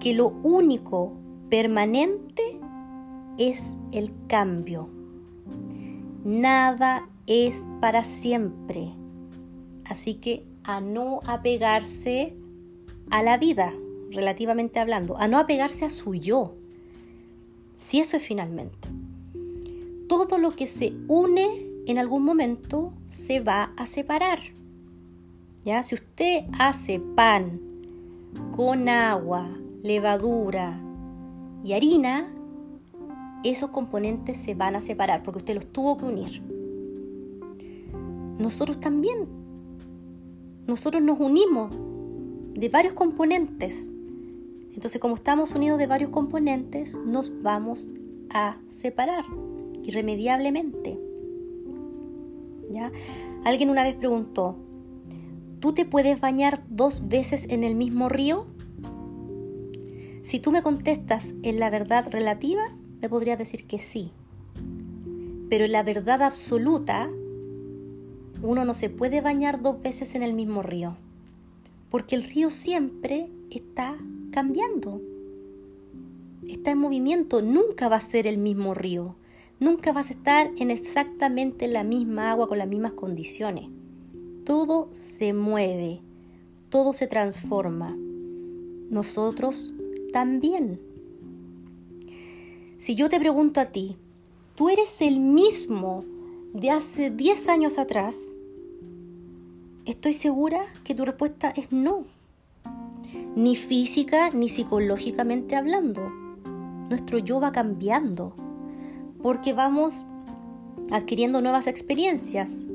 Que 0.00 0.14
lo 0.14 0.30
único 0.42 1.12
permanente 1.48 2.42
es 3.38 3.72
el 3.92 4.12
cambio. 4.26 4.88
Nada 6.24 7.08
es 7.28 7.64
para 7.80 8.02
siempre. 8.02 8.90
Así 9.84 10.14
que 10.14 10.44
a 10.64 10.80
no 10.80 11.20
apegarse 11.24 12.36
a 13.10 13.22
la 13.22 13.38
vida, 13.38 13.72
relativamente 14.10 14.80
hablando, 14.80 15.18
a 15.18 15.28
no 15.28 15.38
apegarse 15.38 15.84
a 15.84 15.90
su 15.90 16.14
yo. 16.14 16.54
Si 17.76 18.00
eso 18.00 18.16
es 18.16 18.22
finalmente. 18.22 18.88
Todo 20.08 20.38
lo 20.38 20.50
que 20.50 20.66
se 20.66 20.92
une 21.08 21.66
en 21.86 21.98
algún 21.98 22.24
momento 22.24 22.92
se 23.06 23.40
va 23.40 23.72
a 23.76 23.86
separar. 23.86 24.40
¿Ya? 25.64 25.82
Si 25.82 25.94
usted 25.94 26.44
hace 26.58 27.00
pan 27.00 27.60
con 28.56 28.88
agua, 28.88 29.50
levadura 29.82 30.80
y 31.64 31.72
harina, 31.72 32.32
esos 33.44 33.70
componentes 33.70 34.36
se 34.36 34.54
van 34.54 34.76
a 34.76 34.80
separar 34.80 35.22
porque 35.22 35.38
usted 35.38 35.54
los 35.54 35.66
tuvo 35.66 35.96
que 35.96 36.04
unir. 36.04 36.42
Nosotros 38.38 38.80
también. 38.80 39.28
Nosotros 40.66 41.02
nos 41.02 41.18
unimos 41.18 41.74
de 42.60 42.68
varios 42.68 42.92
componentes. 42.92 43.90
Entonces, 44.74 45.00
como 45.00 45.14
estamos 45.14 45.52
unidos 45.54 45.78
de 45.78 45.86
varios 45.86 46.10
componentes, 46.10 46.94
nos 46.94 47.42
vamos 47.42 47.94
a 48.28 48.58
separar 48.66 49.24
irremediablemente. 49.82 50.98
¿Ya? 52.70 52.92
Alguien 53.44 53.70
una 53.70 53.82
vez 53.82 53.94
preguntó, 53.94 54.56
¿tú 55.58 55.72
te 55.72 55.86
puedes 55.86 56.20
bañar 56.20 56.60
dos 56.68 57.08
veces 57.08 57.46
en 57.48 57.64
el 57.64 57.74
mismo 57.74 58.10
río? 58.10 58.44
Si 60.20 60.38
tú 60.38 60.52
me 60.52 60.62
contestas 60.62 61.34
en 61.42 61.60
la 61.60 61.70
verdad 61.70 62.08
relativa, 62.10 62.62
me 63.00 63.08
podrías 63.08 63.38
decir 63.38 63.66
que 63.66 63.78
sí. 63.78 64.12
Pero 65.48 65.64
en 65.64 65.72
la 65.72 65.82
verdad 65.82 66.22
absoluta, 66.22 67.08
uno 68.42 68.66
no 68.66 68.74
se 68.74 68.90
puede 68.90 69.22
bañar 69.22 69.62
dos 69.62 69.80
veces 69.80 70.14
en 70.14 70.22
el 70.22 70.34
mismo 70.34 70.62
río 70.62 70.98
porque 71.90 72.14
el 72.14 72.22
río 72.22 72.50
siempre 72.50 73.28
está 73.50 73.98
cambiando, 74.30 75.02
está 76.48 76.70
en 76.70 76.78
movimiento, 76.78 77.42
nunca 77.42 77.88
va 77.88 77.96
a 77.96 78.00
ser 78.00 78.26
el 78.26 78.38
mismo 78.38 78.74
río, 78.74 79.16
nunca 79.58 79.92
vas 79.92 80.10
a 80.10 80.14
estar 80.14 80.50
en 80.56 80.70
exactamente 80.70 81.66
la 81.68 81.82
misma 81.82 82.30
agua 82.30 82.46
con 82.46 82.58
las 82.58 82.68
mismas 82.68 82.92
condiciones. 82.92 83.68
Todo 84.44 84.88
se 84.92 85.32
mueve, 85.32 86.00
todo 86.70 86.92
se 86.92 87.06
transforma. 87.06 87.96
Nosotros 88.88 89.74
también. 90.12 90.80
Si 92.78 92.94
yo 92.94 93.08
te 93.08 93.20
pregunto 93.20 93.60
a 93.60 93.66
ti, 93.66 93.96
¿tú 94.54 94.68
eres 94.68 95.02
el 95.02 95.20
mismo 95.20 96.04
de 96.54 96.70
hace 96.70 97.10
10 97.10 97.48
años 97.48 97.78
atrás? 97.78 98.32
Estoy 99.86 100.12
segura 100.12 100.66
que 100.84 100.94
tu 100.94 101.06
respuesta 101.06 101.50
es 101.56 101.72
no. 101.72 102.04
Ni 103.34 103.56
física 103.56 104.28
ni 104.30 104.50
psicológicamente 104.50 105.56
hablando. 105.56 106.10
Nuestro 106.90 107.18
yo 107.18 107.40
va 107.40 107.50
cambiando 107.50 108.34
porque 109.22 109.54
vamos 109.54 110.04
adquiriendo 110.90 111.40
nuevas 111.40 111.66
experiencias 111.66 112.66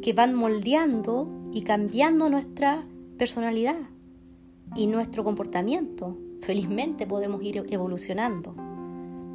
que 0.00 0.14
van 0.14 0.34
moldeando 0.34 1.28
y 1.52 1.62
cambiando 1.62 2.30
nuestra 2.30 2.86
personalidad 3.18 3.76
y 4.74 4.86
nuestro 4.86 5.22
comportamiento. 5.22 6.16
Felizmente 6.40 7.06
podemos 7.06 7.42
ir 7.42 7.64
evolucionando, 7.68 8.54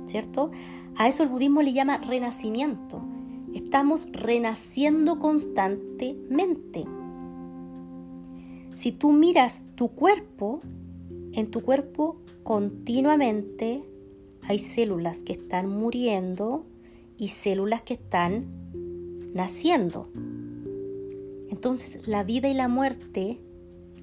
¿cierto? 0.08 0.50
A 0.96 1.08
eso 1.08 1.22
el 1.24 1.30
budismo 1.30 1.62
le 1.62 1.74
llama 1.74 2.00
renacimiento. 2.00 3.02
Estamos 3.54 4.08
renaciendo 4.12 5.20
constantemente. 5.20 6.86
Si 8.80 8.94
tú 8.94 9.12
miras 9.12 9.66
tu 9.76 9.90
cuerpo, 9.90 10.62
en 11.34 11.52
tu 11.52 11.60
cuerpo 11.64 12.16
continuamente 12.44 13.84
hay 14.44 14.58
células 14.58 15.22
que 15.22 15.34
están 15.34 15.70
muriendo 15.70 16.66
y 17.18 17.28
células 17.28 17.82
que 17.82 17.96
están 17.96 18.46
naciendo. 19.34 20.08
Entonces 21.52 22.08
la 22.08 22.24
vida 22.24 22.48
y 22.48 22.54
la 22.54 22.70
muerte 22.70 23.42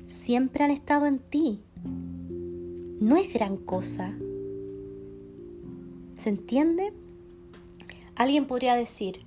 siempre 0.05 0.65
han 0.65 0.71
estado 0.71 1.07
en 1.07 1.21
ti. 1.21 1.63
No 3.01 3.17
es 3.17 3.33
gran 3.33 3.57
cosa. 3.57 4.15
¿Se 6.19 6.29
entiende? 6.29 6.93
Alguien 8.15 8.45
podría 8.45 8.77
decir, 8.77 9.21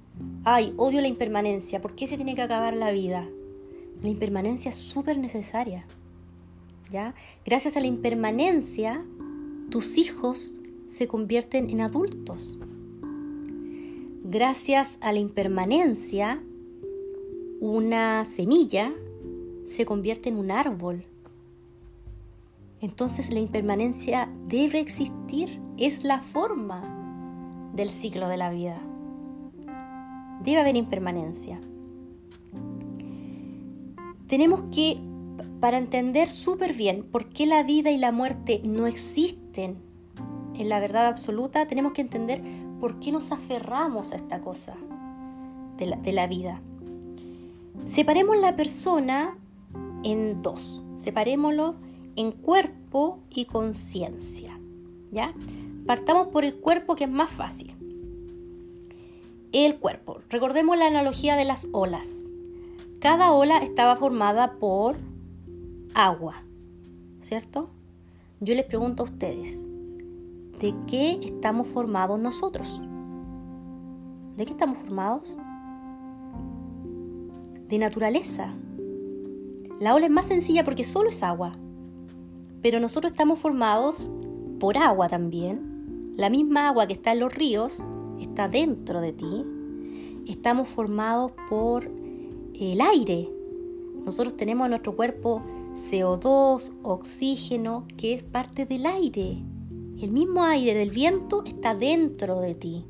ay, 0.44 0.75
odio 0.77 1.01
la 1.01 1.08
impermanencia, 1.08 1.82
¿por 1.82 1.96
qué 1.96 2.06
se 2.06 2.18
tiene 2.18 2.36
que 2.36 2.44
acabar 2.44 2.75
la 2.75 2.91
vida? 2.91 3.27
La 4.01 4.10
impermanencia 4.10 4.70
es 4.70 4.75
súper 4.75 5.18
necesaria. 5.18 5.86
¿ya? 6.89 7.13
Gracias 7.46 7.77
a 7.77 7.79
la 7.79 7.88
impermanencia, 7.88 9.03
tus 9.70 9.98
hijos 9.98 10.58
se 10.88 11.08
convierten 11.08 11.70
en 11.70 11.82
adultos. 11.82 12.58
Gracias 14.24 14.98
a 15.01 15.12
la 15.12 15.20
impermanencia, 15.20 16.41
una 17.60 18.25
semilla 18.25 18.91
se 19.65 19.86
convierte 19.86 20.29
en 20.29 20.38
un 20.38 20.51
árbol. 20.51 21.06
Entonces 22.82 23.32
la 23.32 23.39
impermanencia 23.39 24.29
debe 24.48 24.79
existir, 24.79 25.60
es 25.77 26.03
la 26.03 26.22
forma 26.22 27.72
del 27.74 27.89
ciclo 27.89 28.27
de 28.27 28.38
la 28.38 28.50
vida. 28.50 28.79
debe 30.44 30.60
haber 30.62 30.77
impermanencia. 30.77 31.60
Tenemos 34.29 34.62
que, 34.71 35.00
para 35.59 35.79
entender 35.79 36.29
súper 36.29 36.74
bien 36.74 37.03
por 37.03 37.29
qué 37.29 37.48
la 37.48 37.63
vida 37.63 37.89
y 37.89 37.98
la 37.98 38.12
muerte 38.12 38.62
no 38.63 38.86
existen 38.86 39.77
en 40.53 40.69
la 40.69 40.79
verdad 40.79 41.07
absoluta, 41.07 41.65
tenemos 41.65 41.93
que 41.93 42.01
entender 42.01 42.43
por 42.79 43.00
qué 43.00 43.12
nos 43.12 43.31
aferramos 43.31 44.13
a 44.13 44.17
esta 44.17 44.39
cosa 44.39 44.75
de 45.77 45.88
la, 45.88 45.95
de 45.98 46.13
la 46.13 46.27
vida. 46.27 46.62
Separemos 47.86 48.38
la 48.38 48.55
persona 48.55 49.36
en 50.03 50.43
dos. 50.43 50.83
Separémoslo 50.95 51.74
en 52.15 52.31
cuerpo 52.31 53.21
y 53.31 53.45
conciencia. 53.45 54.59
¿Ya? 55.12 55.33
Partamos 55.88 56.27
por 56.27 56.45
el 56.45 56.53
cuerpo 56.53 56.95
que 56.95 57.05
es 57.05 57.09
más 57.09 57.31
fácil. 57.31 57.74
El 59.53 59.77
cuerpo. 59.77 60.19
Recordemos 60.29 60.77
la 60.77 60.86
analogía 60.86 61.36
de 61.36 61.45
las 61.45 61.67
olas. 61.71 62.29
Cada 63.00 63.32
ola 63.32 63.60
estaba 63.60 63.96
formada 63.96 64.60
por 64.60 64.98
agua, 65.96 66.44
¿cierto? 67.22 67.70
Yo 68.41 68.53
les 68.56 68.65
pregunto 68.65 69.03
a 69.03 69.06
ustedes, 69.06 69.70
¿de 70.60 70.75
qué 70.86 71.18
estamos 71.24 71.70
formados 71.70 72.20
nosotros? 72.20 72.82
¿De 74.36 74.46
qué 74.46 74.51
estamos 74.51 74.79
formados? 74.79 75.38
De 77.70 77.77
naturaleza. 77.77 78.53
La 79.79 79.96
ola 79.96 80.08
es 80.08 80.12
más 80.12 80.27
sencilla 80.27 80.65
porque 80.65 80.84
solo 80.84 81.08
es 81.08 81.24
agua, 81.24 81.53
pero 82.62 82.82
nosotros 82.82 83.12
estamos 83.12 83.39
formados 83.39 84.12
por 84.60 84.77
agua 84.77 85.08
también. 85.08 86.15
La 86.18 86.29
misma 86.29 86.68
agua 86.68 86.86
que 86.86 86.94
está 86.94 87.13
en 87.13 87.22
los 87.22 87.34
ríos 87.34 87.82
está 88.20 88.50
dentro 88.50 89.00
de 89.00 89.13
ti. 89.13 89.46
Estamos 90.27 90.68
formados 90.68 91.32
por 91.50 91.99
el 92.60 92.82
aire. 92.82 93.30
Nosotros 94.06 94.36
tenemos 94.36 94.66
en 94.66 94.72
nuestro 94.72 94.96
cuerpo 94.96 95.42
CO2, 95.75 96.74
oxígeno, 96.84 97.88
que 97.98 98.13
es 98.13 98.24
parte 98.24 98.66
del 98.66 98.86
aire. 98.86 99.38
El 100.01 100.12
mismo 100.12 100.44
aire 100.44 100.74
del 100.74 100.92
viento 100.92 101.44
está 101.46 101.74
dentro 101.74 102.42
de 102.42 102.56
ti. 102.56 102.86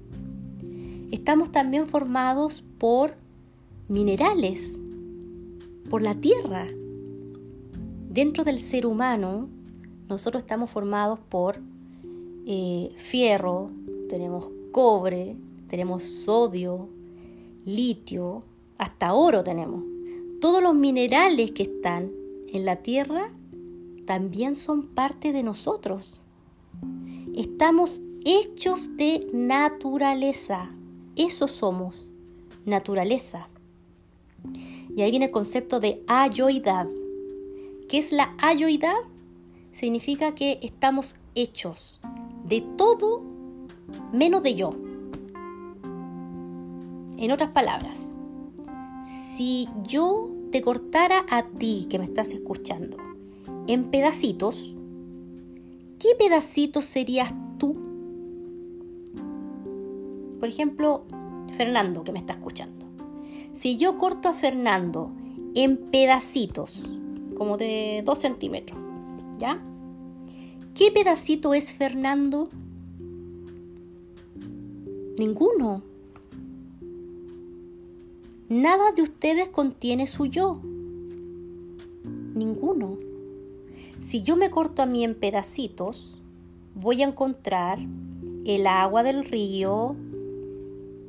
Estamos 1.11 1.51
también 1.51 1.87
formados 1.87 2.63
por 2.77 3.15
minerales, 3.87 4.79
por 5.89 6.01
la 6.01 6.15
tierra. 6.15 6.67
Dentro 8.09 8.43
del 8.43 8.59
ser 8.59 8.85
humano, 8.85 9.49
nosotros 10.07 10.43
estamos 10.43 10.69
formados 10.69 11.19
por 11.19 11.59
eh, 12.45 12.91
fierro, 12.97 13.69
tenemos 14.07 14.51
cobre, 14.71 15.35
tenemos 15.67 16.03
sodio, 16.03 16.89
litio, 17.65 18.43
hasta 18.79 19.13
oro 19.13 19.43
tenemos. 19.43 19.83
Todos 20.41 20.63
los 20.63 20.73
minerales 20.73 21.51
que 21.51 21.63
están 21.63 22.11
en 22.47 22.65
la 22.65 22.77
tierra 22.77 23.29
también 24.05 24.55
son 24.55 24.87
parte 24.87 25.31
de 25.33 25.43
nosotros. 25.43 26.21
Estamos 27.35 28.01
hechos 28.25 28.95
de 28.97 29.27
naturaleza. 29.33 30.71
Eso 31.15 31.47
somos, 31.47 32.09
naturaleza. 32.65 33.49
Y 34.95 35.01
ahí 35.01 35.11
viene 35.11 35.25
el 35.25 35.31
concepto 35.31 35.79
de 35.79 36.01
ayoidad. 36.07 36.87
¿Qué 37.89 37.97
es 37.97 38.11
la 38.11 38.33
ayoidad? 38.39 38.95
Significa 39.73 40.33
que 40.33 40.59
estamos 40.61 41.15
hechos 41.35 41.99
de 42.45 42.61
todo 42.77 43.21
menos 44.13 44.41
de 44.41 44.55
yo. 44.55 44.71
En 47.17 47.31
otras 47.31 47.49
palabras, 47.49 48.15
si 49.39 49.69
yo 49.87 50.29
te 50.51 50.61
cortara 50.61 51.25
a 51.29 51.47
ti 51.47 51.87
que 51.89 51.97
me 51.97 52.03
estás 52.03 52.33
escuchando 52.33 52.97
en 53.67 53.85
pedacitos, 53.85 54.75
¿qué 55.97 56.09
pedacitos 56.19 56.83
serías 56.83 57.33
tú? 57.57 57.77
Por 60.41 60.49
ejemplo, 60.49 61.05
Fernando 61.55 62.03
que 62.03 62.11
me 62.11 62.19
está 62.19 62.33
escuchando. 62.33 62.85
Si 63.53 63.77
yo 63.77 63.97
corto 63.97 64.27
a 64.27 64.33
Fernando 64.33 65.13
en 65.55 65.77
pedacitos, 65.77 66.83
como 67.37 67.55
de 67.55 68.03
2 68.05 68.19
centímetros, 68.19 68.77
¿ya? 69.37 69.63
¿Qué 70.75 70.91
pedacito 70.91 71.53
es 71.53 71.71
Fernando? 71.71 72.49
Ninguno. 75.17 75.88
Nada 78.49 78.91
de 78.93 79.03
ustedes 79.03 79.47
contiene 79.49 80.07
su 80.07 80.25
yo. 80.25 80.59
Ninguno. 82.33 82.97
Si 84.01 84.23
yo 84.23 84.35
me 84.35 84.49
corto 84.49 84.81
a 84.81 84.87
mí 84.87 85.03
en 85.03 85.13
pedacitos, 85.13 86.17
voy 86.73 87.03
a 87.03 87.07
encontrar 87.07 87.77
el 88.45 88.65
agua 88.65 89.03
del 89.03 89.23
río, 89.23 89.95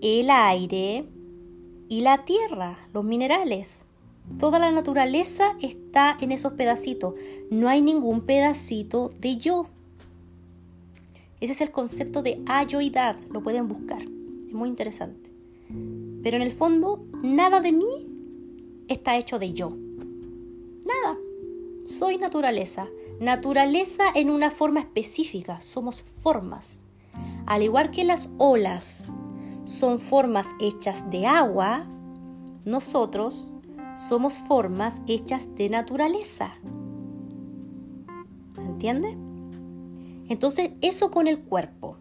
el 0.03 0.29
aire, 0.29 1.07
y 1.89 2.03
la 2.03 2.27
tierra, 2.27 2.79
los 2.93 3.05
minerales. 3.05 3.87
Toda 4.39 4.59
la 4.59 4.71
naturaleza 4.71 5.57
está 5.63 6.19
en 6.21 6.33
esos 6.33 6.53
pedacitos. 6.53 7.15
No 7.51 7.71
hay 7.71 7.81
ningún 7.81 8.21
pedacito 8.21 9.13
de 9.19 9.39
yo. 9.39 9.67
Ese 11.41 11.53
es 11.53 11.61
el 11.63 11.71
concepto 11.71 12.23
de 12.23 12.43
ayoidad. 12.47 13.17
Lo 13.31 13.43
pueden 13.43 13.67
buscar. 13.67 14.03
Es 14.03 14.53
muy 14.53 14.69
interesante. 14.69 15.30
Pero 16.23 16.37
en 16.37 16.43
el 16.43 16.53
fondo, 16.53 17.05
nada 17.23 17.61
de 17.61 17.73
mí 17.73 18.09
está 18.89 19.17
hecho 19.17 19.39
de 19.39 19.53
yo. 19.53 19.71
Nada. 20.87 21.19
Soy 21.85 22.19
naturaleza. 22.19 22.89
Naturaleza 23.21 24.05
en 24.15 24.31
una 24.31 24.51
forma 24.51 24.81
específica. 24.81 25.61
Somos 25.61 26.03
formas. 26.03 26.83
Al 27.47 27.63
igual 27.63 27.91
que 27.91 28.05
las 28.05 28.31
olas 28.39 29.09
son 29.65 29.99
formas 29.99 30.49
hechas 30.61 31.11
de 31.11 31.27
agua, 31.27 31.87
nosotros 32.65 33.53
somos 33.95 34.39
formas 34.39 35.03
hechas 35.07 35.55
de 35.57 35.69
naturaleza. 35.69 36.55
¿Entiende? 38.57 39.17
Entonces, 40.29 40.71
eso 40.81 41.11
con 41.11 41.27
el 41.27 41.41
cuerpo. 41.41 41.97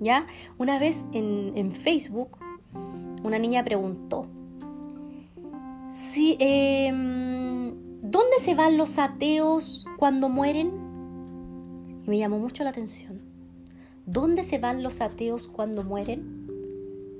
¿Ya? 0.00 0.26
Una 0.58 0.78
vez 0.78 1.04
en, 1.12 1.72
Facebook, 1.72 2.38
una 3.22 3.38
niña 3.38 3.64
preguntó, 3.64 4.28
si, 5.92 6.36
em, 6.40 8.00
¿dónde 8.00 8.38
se 8.40 8.54
van 8.54 8.76
los 8.76 8.98
ateos 8.98 9.86
cuando 9.98 10.28
mueren? 10.28 10.70
Y 12.04 12.10
me 12.10 12.18
llamó 12.18 12.38
mucho 12.38 12.64
la 12.64 12.70
atención. 12.70 13.20
¿Dónde 14.06 14.42
se 14.42 14.58
van 14.58 14.82
los 14.82 15.00
ateos 15.00 15.48
cuando 15.48 15.84
mueren? 15.84 16.50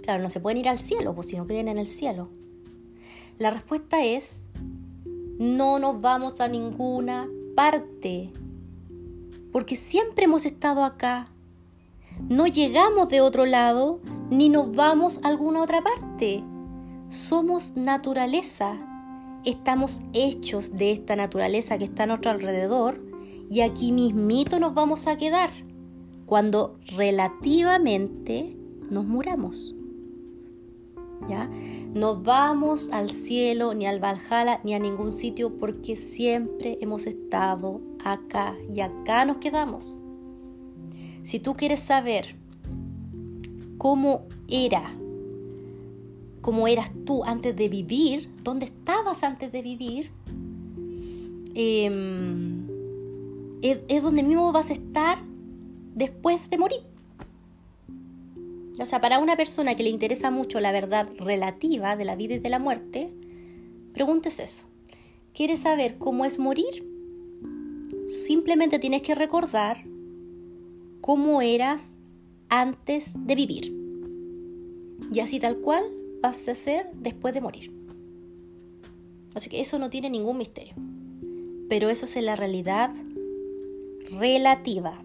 Claro, 0.03 0.23
no 0.23 0.31
se 0.31 0.41
pueden 0.41 0.59
ir 0.59 0.69
al 0.69 0.79
cielo, 0.79 1.15
pues 1.15 1.29
si 1.29 1.37
no 1.37 1.47
creen 1.47 1.69
en 1.69 1.79
el 1.79 1.87
cielo. 1.87 2.29
La 3.39 3.51
respuesta 3.51 4.05
es, 4.05 4.47
no 5.39 5.79
nos 5.79 6.01
vamos 6.01 6.41
a 6.41 6.49
ninguna 6.49 7.29
parte, 7.55 8.31
porque 9.53 9.77
siempre 9.77 10.25
hemos 10.25 10.45
estado 10.45 10.85
acá. 10.85 11.29
No 12.29 12.47
llegamos 12.47 13.09
de 13.09 13.21
otro 13.21 13.47
lado, 13.47 14.01
ni 14.33 14.49
nos 14.49 14.75
vamos 14.75 15.21
a 15.23 15.29
alguna 15.29 15.61
otra 15.61 15.83
parte. 15.83 16.43
Somos 17.09 17.77
naturaleza. 17.77 18.79
Estamos 19.45 20.01
hechos 20.15 20.73
de 20.79 20.93
esta 20.93 21.17
naturaleza 21.17 21.77
que 21.77 21.85
está 21.85 22.05
a 22.05 22.07
nuestro 22.07 22.31
alrededor 22.31 22.99
y 23.51 23.61
aquí 23.61 23.93
mismito 23.93 24.59
nos 24.59 24.73
vamos 24.73 25.07
a 25.07 25.19
quedar 25.19 25.51
cuando 26.25 26.79
relativamente 26.97 28.57
nos 28.89 29.05
muramos. 29.05 29.75
¿Ya? 31.29 31.51
No 31.93 32.17
vamos 32.17 32.91
al 32.91 33.11
cielo, 33.11 33.75
ni 33.75 33.85
al 33.85 34.01
Valhalla, 34.01 34.61
ni 34.65 34.73
a 34.73 34.79
ningún 34.79 35.13
sitio 35.13 35.59
porque 35.59 35.99
siempre 35.99 36.79
hemos 36.81 37.07
estado 37.07 37.83
acá 38.03 38.57
y 38.75 38.81
acá 38.81 39.27
nos 39.27 39.37
quedamos. 39.37 39.99
Si 41.23 41.39
tú 41.39 41.55
quieres 41.55 41.81
saber 41.81 42.42
cómo 43.83 44.29
era, 44.47 44.95
cómo 46.41 46.69
eras 46.69 46.93
tú 47.05 47.25
antes 47.25 47.57
de 47.57 47.69
vivir, 47.69 48.31
dónde 48.45 48.67
estabas 48.67 49.25
antes 49.25 49.51
de 49.51 49.61
vivir, 49.61 50.13
em, 51.57 52.69
es 53.61 54.03
donde 54.05 54.23
mismo 54.23 54.53
vas 54.53 54.71
a 54.71 54.75
estar 54.75 55.19
después 55.97 56.49
de 56.49 56.59
morir. 56.59 56.83
O 58.79 58.87
sea, 58.87 59.01
para 59.01 59.19
una 59.19 59.37
persona 59.37 59.75
que 59.75 59.83
le 59.83 59.91
interesa 59.91 60.31
mucho 60.31 60.61
la 60.61 60.71
verdad 60.71 61.09
relativa 61.19 61.97
de 61.97 62.05
la 62.05 62.15
vida 62.15 62.35
y 62.35 62.39
de 62.39 62.51
la 62.51 62.61
muerte, 62.61 63.13
pregúntese 63.93 64.45
eso. 64.45 64.65
¿Quieres 65.35 65.59
saber 65.59 65.99
cómo 65.99 66.25
es 66.25 66.39
morir? 66.39 66.89
Simplemente 68.07 68.79
tienes 68.79 69.03
que 69.03 69.17
recordar 69.17 69.83
cómo 71.01 71.43
eras 71.43 71.99
antes 72.53 73.15
de 73.27 73.35
vivir. 73.35 73.75
y 75.11 75.21
así 75.21 75.41
tal 75.41 75.59
cual 75.59 75.83
vas 76.23 76.47
a 76.49 76.55
ser 76.55 76.91
después 76.95 77.33
de 77.33 77.41
morir. 77.41 77.73
Así 79.35 79.49
que 79.49 79.61
eso 79.63 79.79
no 79.79 79.89
tiene 79.89 80.11
ningún 80.11 80.37
misterio. 80.37 80.75
Pero 81.69 81.89
eso 81.89 82.05
es 82.05 82.17
en 82.17 82.27
la 82.27 82.37
realidad 82.37 82.95
relativa. 84.11 85.03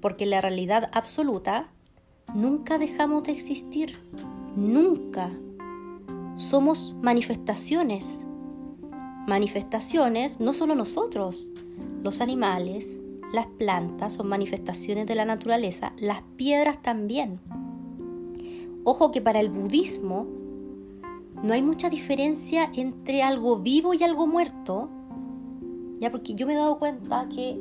Porque 0.00 0.24
en 0.24 0.30
la 0.30 0.42
realidad 0.42 0.90
absoluta 0.92 1.70
nunca 2.34 2.76
dejamos 2.76 3.22
de 3.24 3.32
existir. 3.32 3.98
Nunca. 4.54 5.32
Somos 6.36 6.94
manifestaciones. 7.00 8.26
Manifestaciones, 9.26 10.40
no 10.40 10.52
solo 10.52 10.74
nosotros, 10.74 11.48
los 12.02 12.20
animales, 12.20 13.00
las 13.32 13.46
plantas 13.46 14.14
son 14.14 14.28
manifestaciones 14.28 15.06
de 15.06 15.14
la 15.14 15.24
naturaleza, 15.24 15.92
las 15.98 16.22
piedras 16.36 16.80
también. 16.82 17.40
Ojo 18.84 19.12
que 19.12 19.20
para 19.20 19.40
el 19.40 19.48
budismo 19.48 20.26
no 21.42 21.52
hay 21.52 21.62
mucha 21.62 21.90
diferencia 21.90 22.70
entre 22.74 23.22
algo 23.22 23.58
vivo 23.58 23.94
y 23.94 24.02
algo 24.02 24.26
muerto, 24.26 24.88
ya 26.00 26.10
porque 26.10 26.34
yo 26.34 26.46
me 26.46 26.52
he 26.52 26.56
dado 26.56 26.78
cuenta 26.78 27.28
que 27.28 27.60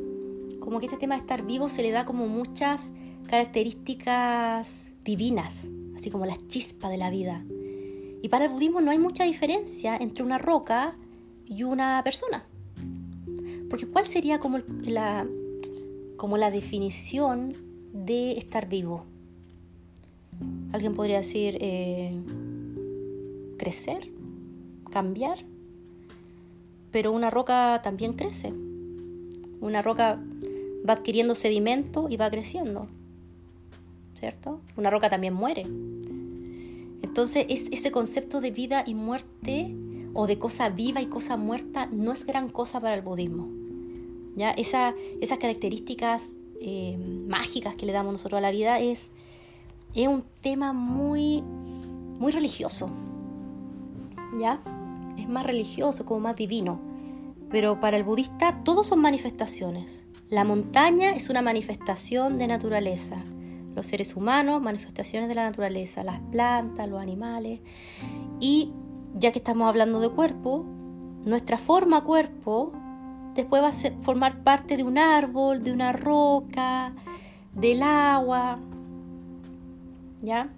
como 0.59 0.79
que 0.79 0.85
este 0.85 0.97
tema 0.97 1.15
de 1.15 1.21
estar 1.21 1.45
vivo 1.45 1.69
se 1.69 1.81
le 1.81 1.91
da 1.91 2.05
como 2.05 2.27
muchas 2.27 2.93
características 3.27 4.89
divinas, 5.03 5.67
así 5.95 6.09
como 6.09 6.25
la 6.25 6.37
chispa 6.47 6.89
de 6.89 6.97
la 6.97 7.09
vida. 7.09 7.43
Y 8.21 8.29
para 8.29 8.45
el 8.45 8.51
budismo 8.51 8.79
no 8.79 8.91
hay 8.91 8.99
mucha 8.99 9.25
diferencia 9.25 9.97
entre 9.97 10.23
una 10.23 10.37
roca 10.37 10.95
y 11.45 11.63
una 11.63 12.01
persona. 12.03 12.45
Porque 13.69 13.85
¿cuál 13.87 14.05
sería 14.05 14.39
como 14.39 14.59
la, 14.85 15.27
como 16.23 16.37
la 16.37 16.51
definición 16.51 17.51
de 17.91 18.37
estar 18.37 18.69
vivo? 18.69 19.03
Alguien 20.71 20.95
podría 20.95 21.17
decir, 21.17 21.57
eh, 21.59 22.17
crecer, 23.57 24.09
cambiar. 24.89 25.39
Pero 26.91 27.11
una 27.11 27.29
roca 27.29 27.81
también 27.83 28.13
crece. 28.13 28.53
Una 29.59 29.81
roca 29.81 30.17
va 30.87 30.93
adquiriendo 30.93 31.35
sedimento 31.35 32.07
y 32.09 32.15
va 32.15 32.31
creciendo. 32.31 32.87
¿Cierto? 34.15 34.61
Una 34.77 34.89
roca 34.89 35.09
también 35.09 35.33
muere. 35.33 35.63
Entonces, 37.01 37.47
es, 37.49 37.67
ese 37.69 37.91
concepto 37.91 38.39
de 38.39 38.51
vida 38.51 38.85
y 38.87 38.95
muerte 38.95 39.75
o 40.13 40.25
de 40.25 40.39
cosa 40.39 40.69
viva 40.69 41.01
y 41.01 41.07
cosa 41.07 41.35
muerta 41.35 41.87
no 41.87 42.13
es 42.13 42.25
gran 42.25 42.47
cosa 42.47 42.79
para 42.79 42.95
el 42.95 43.01
budismo. 43.01 43.62
¿Ya? 44.35 44.51
Esa, 44.51 44.95
esas 45.21 45.37
características 45.37 46.31
eh, 46.59 46.97
mágicas 47.27 47.75
que 47.75 47.85
le 47.85 47.91
damos 47.91 48.13
nosotros 48.13 48.37
a 48.37 48.41
la 48.41 48.51
vida 48.51 48.79
es, 48.79 49.11
es 49.93 50.07
un 50.07 50.23
tema 50.41 50.73
muy, 50.73 51.43
muy 52.19 52.31
religioso, 52.31 52.89
¿ya? 54.39 54.61
Es 55.17 55.27
más 55.27 55.45
religioso, 55.45 56.05
como 56.05 56.21
más 56.21 56.35
divino. 56.35 56.79
Pero 57.51 57.79
para 57.79 57.97
el 57.97 58.03
budista 58.03 58.63
todos 58.63 58.87
son 58.87 58.99
manifestaciones. 58.99 60.05
La 60.29 60.43
montaña 60.43 61.11
es 61.11 61.29
una 61.29 61.41
manifestación 61.41 62.39
de 62.39 62.47
naturaleza. 62.47 63.17
Los 63.75 63.87
seres 63.87 64.15
humanos, 64.15 64.61
manifestaciones 64.61 65.29
de 65.29 65.35
la 65.35 65.43
naturaleza. 65.43 66.03
Las 66.03 66.19
plantas, 66.31 66.89
los 66.89 66.99
animales. 66.99 67.59
Y 68.39 68.71
ya 69.15 69.31
que 69.31 69.39
estamos 69.39 69.67
hablando 69.67 69.99
de 69.99 70.09
cuerpo, 70.09 70.65
nuestra 71.25 71.57
forma 71.57 72.03
cuerpo 72.03 72.71
después 73.35 73.61
va 73.61 73.69
a 73.69 74.03
formar 74.03 74.43
parte 74.43 74.77
de 74.77 74.83
un 74.83 74.97
árbol, 74.97 75.63
de 75.63 75.71
una 75.71 75.91
roca, 75.91 76.93
del 77.53 77.81
agua. 77.83 78.59
¿Ya? 80.21 80.49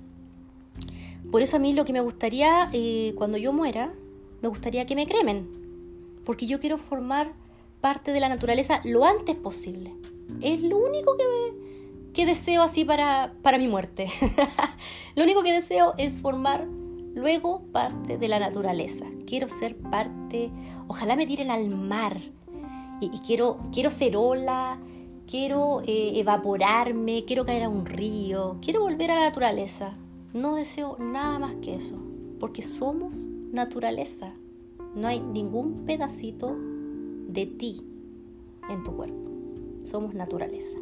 Por 1.32 1.42
eso 1.42 1.58
a 1.58 1.60
mí 1.60 1.74
lo 1.74 1.86
que 1.86 1.94
me 1.94 2.02
gustaría, 2.02 2.70
eh, 2.72 3.14
cuando 3.18 3.38
yo 3.38 3.52
muera, 3.52 3.94
me 4.42 4.48
gustaría 4.48 4.86
que 4.86 4.96
me 4.96 5.08
cremen. 5.08 5.50
Porque 6.24 6.48
yo 6.48 6.60
quiero 6.60 6.78
formar 6.78 7.34
parte 7.82 8.12
de 8.12 8.20
la 8.20 8.30
naturaleza 8.30 8.82
lo 8.84 9.06
antes 9.06 9.36
posible. 9.36 9.94
Es 10.42 10.62
lo 10.62 10.78
único 10.78 11.16
que, 11.18 12.12
que 12.14 12.26
deseo 12.26 12.62
así 12.62 12.86
para, 12.86 13.34
para 13.42 13.58
mi 13.58 13.68
muerte. 13.68 14.08
lo 15.16 15.24
único 15.24 15.44
que 15.44 15.52
deseo 15.52 15.94
es 15.98 16.18
formar 16.18 16.68
luego 17.16 17.64
parte 17.72 18.18
de 18.18 18.28
la 18.28 18.40
naturaleza. 18.40 19.06
Quiero 19.26 19.50
ser 19.50 19.76
parte, 19.76 20.52
ojalá 20.88 21.16
me 21.16 21.26
tiren 21.26 21.50
al 21.50 21.76
mar. 21.76 22.22
Y, 23.02 23.10
quiero, 23.20 23.60
quiero 23.74 23.90
ser 23.90 24.16
ola, 24.16 24.80
quiero 25.28 25.82
eh, 25.86 26.14
evaporarme, 26.16 27.26
quiero 27.26 27.46
caer 27.46 27.64
a 27.64 27.70
un 27.70 27.86
río, 27.86 28.58
quiero 28.62 28.82
volver 28.82 29.12
a 29.12 29.16
la 29.16 29.22
naturaleza. 29.22 29.94
No 30.34 30.56
deseo 30.56 30.98
nada 31.00 31.40
más 31.40 31.56
que 31.56 31.76
eso, 31.76 31.98
porque 32.40 32.62
somos 32.62 33.28
naturaleza. 33.52 34.34
No 34.96 35.08
hay 35.08 35.20
ningún 35.20 35.86
pedacito 35.86 36.56
de 37.28 37.46
ti 37.46 37.82
en 38.70 38.84
tu 38.84 38.96
cuerpo. 38.96 39.32
Somos 39.84 40.14
naturaleza. 40.14 40.78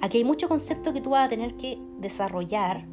Aquí 0.00 0.18
hay 0.18 0.24
mucho 0.24 0.48
concepto 0.48 0.92
que 0.92 1.00
tú 1.00 1.10
vas 1.10 1.26
a 1.26 1.28
tener 1.28 1.54
que 1.54 1.78
desarrollar 2.00 2.86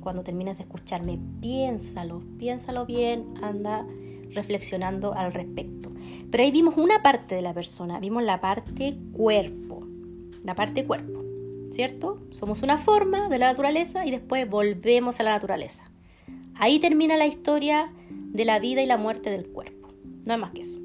cuando 0.00 0.22
termines 0.22 0.58
de 0.58 0.64
escucharme. 0.64 1.18
Piénsalo, 1.40 2.22
piénsalo 2.38 2.84
bien, 2.84 3.24
anda 3.42 3.86
reflexionando 4.34 5.14
al 5.14 5.32
respecto. 5.32 5.90
Pero 6.30 6.42
ahí 6.42 6.50
vimos 6.50 6.76
una 6.76 7.02
parte 7.02 7.34
de 7.34 7.42
la 7.42 7.54
persona, 7.54 8.00
vimos 8.00 8.22
la 8.22 8.40
parte 8.40 8.96
cuerpo, 9.12 9.86
la 10.44 10.54
parte 10.54 10.84
cuerpo. 10.84 11.22
¿cierto? 11.72 12.16
Somos 12.30 12.62
una 12.62 12.78
forma 12.78 13.28
de 13.28 13.38
la 13.38 13.46
naturaleza 13.46 14.06
y 14.06 14.10
después 14.10 14.48
volvemos 14.48 15.18
a 15.18 15.22
la 15.22 15.30
naturaleza. 15.30 15.90
Ahí 16.54 16.78
termina 16.78 17.16
la 17.16 17.26
historia 17.26 17.92
de 18.10 18.44
la 18.44 18.58
vida 18.58 18.82
y 18.82 18.86
la 18.86 18.98
muerte 18.98 19.30
del 19.30 19.48
cuerpo. 19.48 19.88
No 20.24 20.34
hay 20.34 20.38
más 20.38 20.52
que 20.52 20.60
eso. 20.60 20.78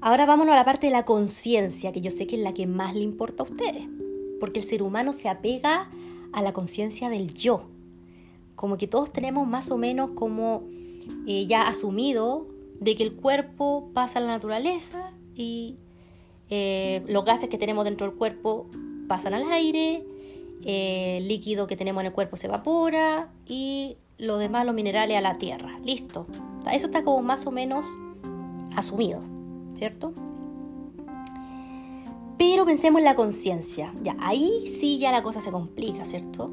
Ahora 0.00 0.26
vámonos 0.26 0.52
a 0.52 0.56
la 0.56 0.64
parte 0.64 0.86
de 0.86 0.92
la 0.92 1.04
conciencia, 1.04 1.92
que 1.92 2.00
yo 2.00 2.10
sé 2.10 2.26
que 2.26 2.36
es 2.36 2.42
la 2.42 2.54
que 2.54 2.66
más 2.66 2.94
le 2.94 3.02
importa 3.02 3.42
a 3.42 3.46
ustedes, 3.46 3.86
porque 4.38 4.60
el 4.60 4.64
ser 4.64 4.82
humano 4.82 5.12
se 5.12 5.28
apega 5.28 5.90
a 6.32 6.42
la 6.42 6.52
conciencia 6.52 7.08
del 7.08 7.34
yo. 7.34 7.68
Como 8.54 8.76
que 8.76 8.86
todos 8.86 9.12
tenemos 9.12 9.48
más 9.48 9.70
o 9.70 9.78
menos 9.78 10.10
como 10.10 10.64
ya 11.46 11.62
asumido 11.68 12.46
de 12.80 12.96
que 12.96 13.02
el 13.02 13.12
cuerpo 13.12 13.90
pasa 13.92 14.18
a 14.18 14.22
la 14.22 14.28
naturaleza 14.28 15.12
y 15.34 15.76
eh, 16.48 17.02
los 17.06 17.24
gases 17.24 17.48
que 17.48 17.58
tenemos 17.58 17.84
dentro 17.84 18.06
del 18.08 18.16
cuerpo 18.16 18.66
pasan 19.06 19.34
al 19.34 19.50
aire, 19.52 20.04
eh, 20.64 21.18
el 21.18 21.28
líquido 21.28 21.66
que 21.66 21.76
tenemos 21.76 22.00
en 22.02 22.08
el 22.08 22.12
cuerpo 22.12 22.36
se 22.36 22.48
evapora 22.48 23.30
y 23.46 23.96
lo 24.18 24.38
demás, 24.38 24.66
los 24.66 24.74
minerales 24.74 25.16
a 25.16 25.20
la 25.20 25.38
tierra. 25.38 25.78
Listo. 25.84 26.26
Eso 26.72 26.86
está 26.86 27.04
como 27.04 27.22
más 27.22 27.46
o 27.46 27.50
menos 27.50 27.86
asumido, 28.76 29.22
¿cierto? 29.74 30.12
Pero 32.36 32.64
pensemos 32.64 33.00
en 33.00 33.04
la 33.04 33.14
conciencia. 33.14 33.92
Ya, 34.02 34.16
ahí 34.20 34.66
sí 34.66 34.98
ya 34.98 35.12
la 35.12 35.22
cosa 35.22 35.40
se 35.40 35.50
complica, 35.50 36.04
¿cierto? 36.04 36.50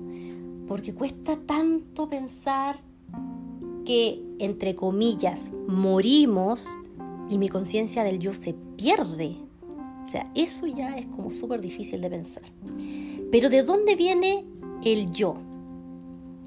Porque 0.68 0.94
cuesta 0.94 1.38
tanto 1.38 2.10
pensar 2.10 2.82
que, 3.88 4.22
entre 4.40 4.76
comillas, 4.76 5.54
morimos 5.66 6.66
y 7.30 7.38
mi 7.38 7.48
conciencia 7.48 8.04
del 8.04 8.20
yo 8.20 8.34
se 8.34 8.54
pierde. 8.76 9.38
O 10.04 10.08
sea, 10.08 10.30
eso 10.36 10.68
ya 10.68 10.98
es 10.98 11.06
como 11.06 11.32
súper 11.32 11.62
difícil 11.62 12.02
de 12.02 12.10
pensar. 12.10 12.44
Pero 13.32 13.50
¿de 13.50 13.64
dónde 13.64 13.96
viene 13.96 14.44
el 14.84 15.10
yo? 15.12 15.36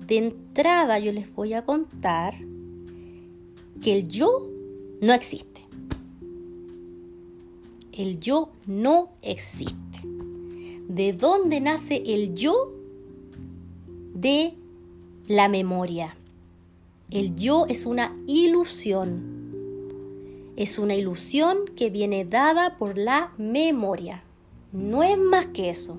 De 0.07 0.19
entrada 0.19 0.99
yo 0.99 1.13
les 1.13 1.35
voy 1.35 1.55
a 1.55 1.65
contar 1.65 2.35
que 3.83 3.95
el 3.95 4.09
yo 4.09 4.47
no 5.01 5.15
existe. 5.15 5.63
El 7.91 8.21
yo 8.21 8.51
no 8.67 9.13
existe. 9.23 9.77
¿De 10.89 11.15
dónde 11.15 11.63
nace 11.63 12.03
el 12.05 12.35
yo? 12.35 12.75
De 14.13 14.53
la 15.27 15.49
memoria. 15.49 16.19
El 17.11 17.37
yo 17.37 17.67
es 17.67 17.87
una 17.87 18.17
ilusión 18.27 19.41
es 20.61 20.79
una 20.79 20.95
ilusión 20.95 21.65
que 21.75 21.89
viene 21.89 22.27
dada 22.27 22.77
por 22.77 22.99
la 22.99 23.33
memoria. 23.39 24.25
No 24.73 25.03
es 25.03 25.17
más 25.17 25.47
que 25.47 25.71
eso. 25.71 25.97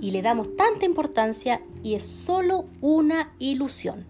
Y 0.00 0.12
le 0.12 0.22
damos 0.22 0.54
tanta 0.54 0.84
importancia 0.84 1.60
y 1.82 1.94
es 1.94 2.04
solo 2.04 2.66
una 2.80 3.34
ilusión. 3.40 4.06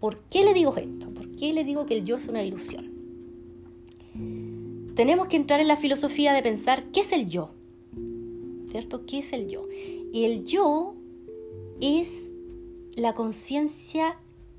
¿Por 0.00 0.20
qué 0.30 0.42
le 0.42 0.54
digo 0.54 0.74
esto? 0.74 1.12
¿Por 1.12 1.36
qué 1.36 1.52
le 1.52 1.64
digo 1.64 1.84
que 1.84 1.98
el 1.98 2.06
yo 2.06 2.16
es 2.16 2.28
una 2.28 2.42
ilusión? 2.42 2.92
Tenemos 4.94 5.28
que 5.28 5.36
entrar 5.36 5.60
en 5.60 5.68
la 5.68 5.76
filosofía 5.76 6.32
de 6.32 6.42
pensar 6.42 6.84
qué 6.94 7.00
es 7.00 7.12
el 7.12 7.28
yo. 7.28 7.50
¿Cierto? 8.70 9.04
¿Qué 9.04 9.18
es 9.18 9.34
el 9.34 9.48
yo? 9.48 9.66
El 10.14 10.44
yo 10.44 10.94
es 11.82 12.32
la 12.94 13.12
conciencia 13.12 14.16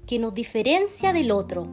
que 0.08 0.18
nos 0.20 0.34
diferencia 0.34 1.14
del 1.14 1.32
otro, 1.32 1.68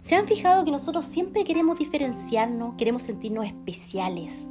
¿Se 0.00 0.14
han 0.14 0.26
fijado 0.26 0.64
que 0.64 0.70
nosotros 0.70 1.04
siempre 1.04 1.44
queremos 1.44 1.78
diferenciarnos, 1.78 2.74
queremos 2.76 3.02
sentirnos 3.02 3.46
especiales? 3.46 4.48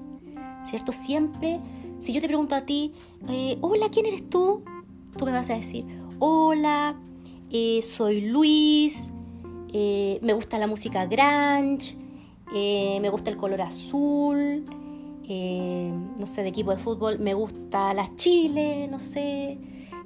¿Cierto? 0.66 0.92
Siempre, 0.92 1.60
si 2.00 2.14
yo 2.14 2.22
te 2.22 2.28
pregunto 2.28 2.54
a 2.54 2.62
ti, 2.62 2.94
eh, 3.28 3.58
hola, 3.62 3.90
¿quién 3.90 4.06
eres 4.06 4.30
tú? 4.30 4.64
Tú 5.18 5.26
me 5.26 5.32
vas 5.32 5.50
a 5.50 5.56
decir, 5.56 5.86
hola, 6.20 6.96
eh, 7.50 7.82
soy 7.82 8.22
Luis, 8.22 9.10
eh, 9.74 10.20
me 10.22 10.34
gusta 10.34 10.60
la 10.60 10.68
música 10.68 11.08
grunge, 11.08 11.98
me 12.54 13.10
gusta 13.10 13.32
el 13.32 13.38
color 13.38 13.62
azul, 13.62 14.64
no 15.28 16.28
sé, 16.28 16.44
de 16.44 16.50
equipo 16.50 16.70
de 16.72 16.78
fútbol, 16.78 17.18
me 17.18 17.34
gusta 17.34 17.94
la 17.96 18.16
Chile, 18.16 18.88
no 18.90 19.00
sé. 19.00 19.58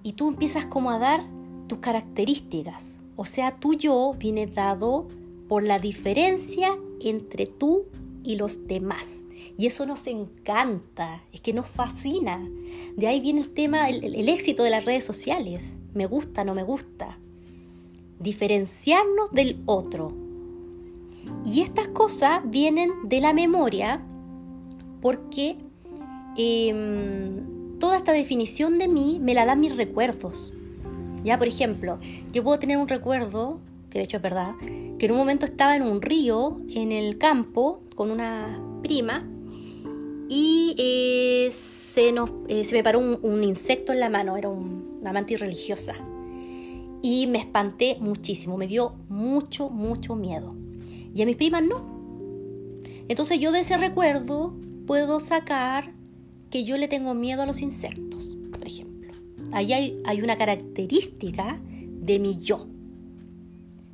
Y 0.03 0.13
tú 0.13 0.29
empiezas 0.29 0.65
como 0.65 0.89
a 0.89 0.99
dar 0.99 1.25
tus 1.67 1.79
características. 1.79 2.97
O 3.15 3.25
sea, 3.25 3.59
tu 3.59 3.73
yo 3.73 4.13
viene 4.17 4.47
dado 4.47 5.07
por 5.47 5.63
la 5.63 5.79
diferencia 5.79 6.77
entre 6.99 7.45
tú 7.45 7.85
y 8.23 8.35
los 8.35 8.67
demás. 8.67 9.21
Y 9.57 9.67
eso 9.67 9.85
nos 9.85 10.07
encanta, 10.07 11.21
es 11.31 11.41
que 11.41 11.53
nos 11.53 11.67
fascina. 11.67 12.47
De 12.95 13.07
ahí 13.07 13.19
viene 13.19 13.41
el 13.41 13.49
tema, 13.49 13.89
el, 13.89 14.29
éxito 14.29 14.63
de 14.63 14.69
las 14.69 14.85
redes 14.85 15.05
sociales. 15.05 15.75
Me 15.93 16.05
gusta, 16.05 16.43
no 16.43 16.53
me 16.53 16.63
gusta. 16.63 17.19
Diferenciarnos 18.19 19.31
del 19.31 19.61
otro. 19.65 20.13
Y 21.45 21.61
estas 21.61 21.89
cosas 21.89 22.41
vienen 22.45 22.91
de 23.03 23.21
la 23.21 23.33
memoria 23.33 24.01
porque 25.01 25.57
em, 26.37 27.77
toda 27.79 27.97
esta 27.97 28.11
definición 28.11 28.77
de 28.77 28.87
mí 28.87 29.19
me 29.21 29.33
la 29.33 29.45
dan 29.45 29.59
mis 29.59 29.75
recuerdos. 29.75 30.53
Ya, 31.23 31.37
por 31.37 31.47
ejemplo, 31.47 31.99
yo 32.31 32.43
puedo 32.43 32.59
tener 32.59 32.77
un 32.77 32.87
recuerdo, 32.87 33.59
que 33.89 33.99
de 33.99 34.05
hecho 34.05 34.17
es 34.17 34.23
verdad, 34.23 34.55
que 34.99 35.05
en 35.05 35.11
un 35.11 35.17
momento 35.17 35.45
estaba 35.45 35.75
en 35.75 35.83
un 35.83 36.01
río, 36.01 36.61
en 36.69 36.91
el 36.91 37.17
campo, 37.17 37.81
con 37.95 38.11
una 38.11 38.59
prima, 38.81 39.27
y 40.29 40.75
eh, 40.77 41.47
eh, 41.47 41.51
se 42.65 42.75
me 42.75 42.83
paró 42.83 42.99
un, 42.99 43.43
insecto 43.43 43.91
en 43.91 43.99
la 43.99 44.09
mano, 44.09 44.37
era 44.37 44.49
una 44.49 45.13
mantis 45.13 45.39
religiosa. 45.39 45.93
Y 47.01 47.27
me 47.27 47.39
espanté 47.39 47.97
muchísimo, 47.99 48.57
me 48.57 48.67
dio 48.67 48.95
mucho, 49.09 49.69
mucho 49.69 50.15
miedo. 50.15 50.55
Y 51.13 51.21
a 51.21 51.25
mis 51.25 51.35
primas 51.35 51.63
no. 51.63 52.81
Entonces 53.07 53.39
yo 53.39 53.51
de 53.51 53.59
ese 53.59 53.77
recuerdo 53.77 54.55
puedo 54.87 55.19
sacar 55.19 55.93
que 56.49 56.63
yo 56.63 56.77
le 56.77 56.87
tengo 56.87 57.13
miedo 57.13 57.41
a 57.41 57.45
los 57.45 57.61
insectos. 57.61 58.12
Ahí 59.53 59.71
hay, 59.71 60.21
una 60.21 60.37
característica 60.37 61.59
de 61.63 62.19
mi 62.19 62.39
yo. 62.39 62.67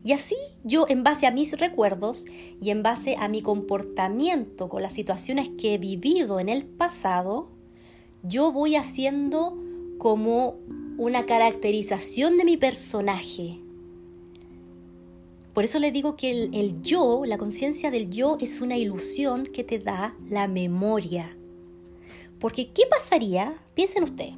Y 0.03 0.13
así 0.13 0.35
yo, 0.63 0.85
en 0.87 1.03
base 1.03 1.27
a 1.27 1.31
mis 1.31 1.59
recuerdos 1.59 2.25
y 2.61 2.69
en 2.69 2.81
base 2.81 3.17
a 3.19 3.27
mi 3.27 3.41
comportamiento 3.41 4.69
con 4.69 4.81
las 4.81 4.93
situaciones 4.93 5.49
que 5.49 5.75
he 5.75 5.77
vivido 5.77 6.39
en 6.39 6.47
el 6.47 6.65
pasado, 6.65 7.49
yo 8.23 8.51
voy 8.53 8.75
haciendo 8.75 9.57
como 9.97 10.55
una 10.97 11.25
caracterización 11.25 12.37
de 12.37 12.45
mi 12.45 12.55
personaje. 12.55 13.59
Por 15.53 15.65
eso 15.65 15.79
le 15.79 15.91
digo 15.91 16.15
que 16.15 16.31
el, 16.31 16.55
el 16.55 16.81
yo, 16.81 17.23
la 17.25 17.37
conciencia 17.37 17.91
del 17.91 18.09
yo, 18.09 18.37
es 18.39 18.61
una 18.61 18.77
ilusión 18.77 19.45
que 19.45 19.65
te 19.65 19.79
da 19.79 20.15
la 20.29 20.47
memoria. 20.47 21.35
Porque, 22.39 22.71
¿qué 22.71 22.83
pasaría? 22.89 23.61
Piensen 23.73 24.03
ustedes. 24.03 24.35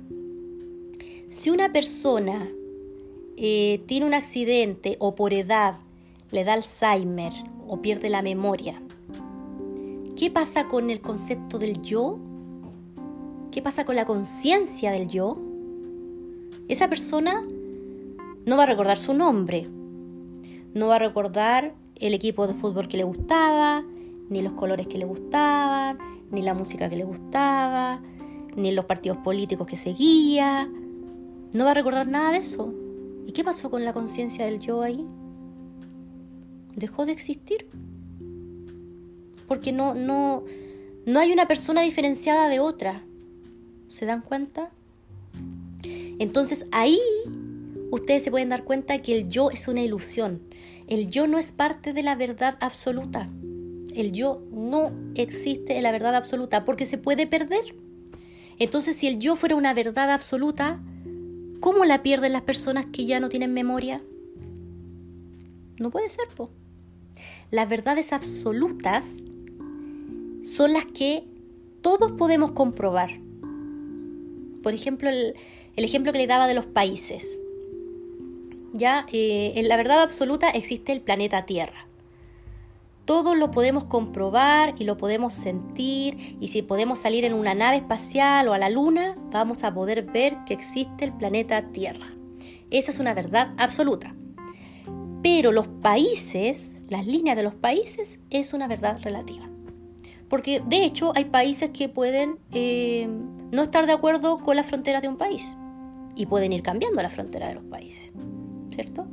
Si 1.32 1.50
una 1.50 1.72
persona 1.72 2.46
eh, 3.38 3.82
tiene 3.86 4.06
un 4.06 4.13
accidente 4.13 4.98
o 5.00 5.15
por 5.15 5.34
edad 5.34 5.76
le 6.30 6.44
da 6.44 6.52
Alzheimer 6.52 7.32
o 7.70 7.82
pierde 7.82 8.10
la 8.10 8.22
memoria, 8.22 8.82
¿qué 10.17 10.30
pasa 10.30 10.67
con 10.67 10.89
el 10.89 11.00
concepto 11.00 11.58
del 11.58 11.82
yo? 11.82 12.20
¿Qué 13.50 13.62
pasa 13.62 13.86
con 13.86 13.96
la 13.96 14.04
conciencia 14.04 14.91
del 14.91 15.08
yo? 15.08 15.38
Esa 16.67 16.89
persona 16.89 17.48
no 18.46 18.58
va 18.58 18.63
a 18.63 18.65
recordar 18.65 18.98
su 18.98 19.13
nombre, 19.13 19.67
no 20.74 20.88
va 20.88 20.98
a 20.98 21.00
recordar 21.00 21.76
el 21.96 22.13
equipo 22.13 22.46
de 22.46 22.56
fútbol 22.56 22.89
que 22.89 22.98
le 22.98 23.06
gustaba, 23.06 23.86
ni 24.30 24.41
los 24.41 24.52
colores 24.52 24.86
que 24.86 24.98
le 24.98 25.06
gustaban, 25.06 25.98
ni 26.30 26.41
la 26.41 26.54
música 26.54 26.89
que 26.89 26.98
le 26.98 27.06
gustaba, 27.06 28.02
ni 28.58 28.74
los 28.74 28.84
partidos 28.84 29.20
políticos 29.20 29.65
que 29.65 29.78
seguía. 29.78 30.70
No 31.54 31.66
va 31.66 31.72
a 31.72 31.74
recordar 31.76 32.08
nada 32.08 32.32
de 32.32 32.38
eso. 32.38 32.74
¿Y 33.28 33.34
qué 33.34 33.44
pasó 33.44 33.70
con 33.70 33.86
la 33.86 33.94
conciencia 33.94 34.46
del 34.46 34.60
yo 34.60 34.82
ahí? 34.82 35.06
Dejó 36.76 37.06
de 37.06 37.12
existir. 37.12 37.68
Porque 39.48 39.72
no, 39.72 39.94
no, 39.94 40.44
no 41.06 41.20
hay 41.20 41.32
una 41.32 41.48
persona 41.48 41.82
diferenciada 41.82 42.48
de 42.48 42.60
otra. 42.60 43.04
¿Se 43.90 44.06
dan 44.06 44.22
cuenta? 44.22 44.72
Entonces 46.20 46.66
ahí 46.72 47.00
ustedes 47.92 48.24
se 48.24 48.32
pueden 48.32 48.50
dar 48.50 48.64
cuenta 48.64 49.02
que 49.02 49.18
el 49.18 49.28
yo 49.28 49.50
es 49.50 49.68
una 49.68 49.82
ilusión. 49.82 50.42
El 50.88 51.10
yo 51.10 51.28
no 51.28 51.38
es 51.38 51.52
parte 51.52 51.94
de 51.94 52.04
la 52.04 52.16
verdad 52.16 52.58
absoluta. 52.62 53.30
El 53.94 54.12
yo 54.14 54.42
no 54.52 54.92
existe 55.16 55.76
en 55.76 55.84
la 55.84 55.92
verdad 55.92 56.16
absoluta 56.16 56.64
porque 56.64 56.86
se 56.86 56.98
puede 56.98 57.28
perder. 57.28 57.76
Entonces 58.60 58.96
si 58.96 59.08
el 59.08 59.20
yo 59.20 59.36
fuera 59.36 59.56
una 59.56 59.74
verdad 59.74 60.12
absoluta, 60.12 60.80
¿Cómo 61.62 61.86
la 61.86 62.02
pierden 62.02 62.34
las 62.34 62.41
personas 62.41 62.88
que 62.88 63.06
ya 63.06 63.19
no 63.19 63.30
tienen 63.30 63.54
memoria? 63.54 64.02
No 65.80 65.91
puede 65.91 66.10
ser, 66.10 66.28
po. 66.36 66.50
Las 67.52 67.69
verdades 67.69 68.13
absolutas 68.13 69.17
son 70.43 70.74
las 70.74 70.86
que 70.88 71.24
todos 71.82 72.13
podemos 72.13 72.52
comprobar. 72.52 73.12
Por 74.63 74.74
ejemplo, 74.74 75.12
el, 75.12 75.36
ejemplo 75.76 76.12
que 76.12 76.17
le 76.17 76.26
daba 76.26 76.47
de 76.47 76.56
los 76.56 76.65
países. 76.65 77.39
Ya, 78.74 79.06
eh, 79.12 79.52
en 79.56 79.67
la 79.67 79.78
verdad 79.78 80.02
absoluta 80.02 80.50
existe 80.50 80.91
el 80.91 81.02
planeta 81.02 81.45
Tierra. 81.45 81.86
Todo 83.06 83.36
lo 83.36 83.52
podemos 83.52 83.86
comprobar 83.86 84.76
y 84.78 84.84
lo 84.84 84.98
podemos 84.98 85.34
sentir 85.34 86.38
y 86.40 86.50
si 86.50 86.62
podemos 86.62 87.00
salir 87.00 87.26
en 87.26 87.34
una 87.34 87.56
nave 87.56 87.78
espacial 87.78 88.48
o 88.48 88.54
a 88.54 88.58
la 88.58 88.70
luna, 88.70 89.18
vamos 89.32 89.64
a 89.64 89.74
poder 89.74 90.04
ver 90.04 90.38
que 90.46 90.54
existe 90.54 91.06
el 91.06 91.14
planeta 91.14 91.72
Tierra. 91.72 92.08
Esa 92.70 92.92
es 92.92 93.00
una 93.00 93.14
verdad 93.14 93.54
absoluta. 93.58 94.16
Pero 95.24 95.52
los 95.52 95.68
países, 95.68 96.80
las 96.90 97.06
líneas 97.06 97.36
de 97.36 97.44
los 97.44 97.54
países, 97.54 98.20
es 98.30 98.54
una 98.54 98.68
verdad 98.68 99.00
relativa. 99.02 99.50
Porque 100.30 100.62
de 100.66 100.86
hecho 100.86 101.12
hay 101.16 101.26
países 101.26 101.72
que 101.72 101.90
pueden 101.90 102.40
eh, 102.52 103.08
no 103.52 103.64
estar 103.64 103.86
de 103.86 103.94
acuerdo 103.94 104.38
con 104.38 104.56
las 104.56 104.66
fronteras 104.66 105.02
de 105.02 105.10
un 105.10 105.18
país 105.18 105.56
y 106.16 106.26
pueden 106.26 106.54
ir 106.54 106.64
cambiando 106.64 107.02
la 107.02 107.10
frontera 107.10 107.50
de 107.50 107.56
los 107.56 107.64
países, 107.66 108.12
¿cierto? 108.74 109.08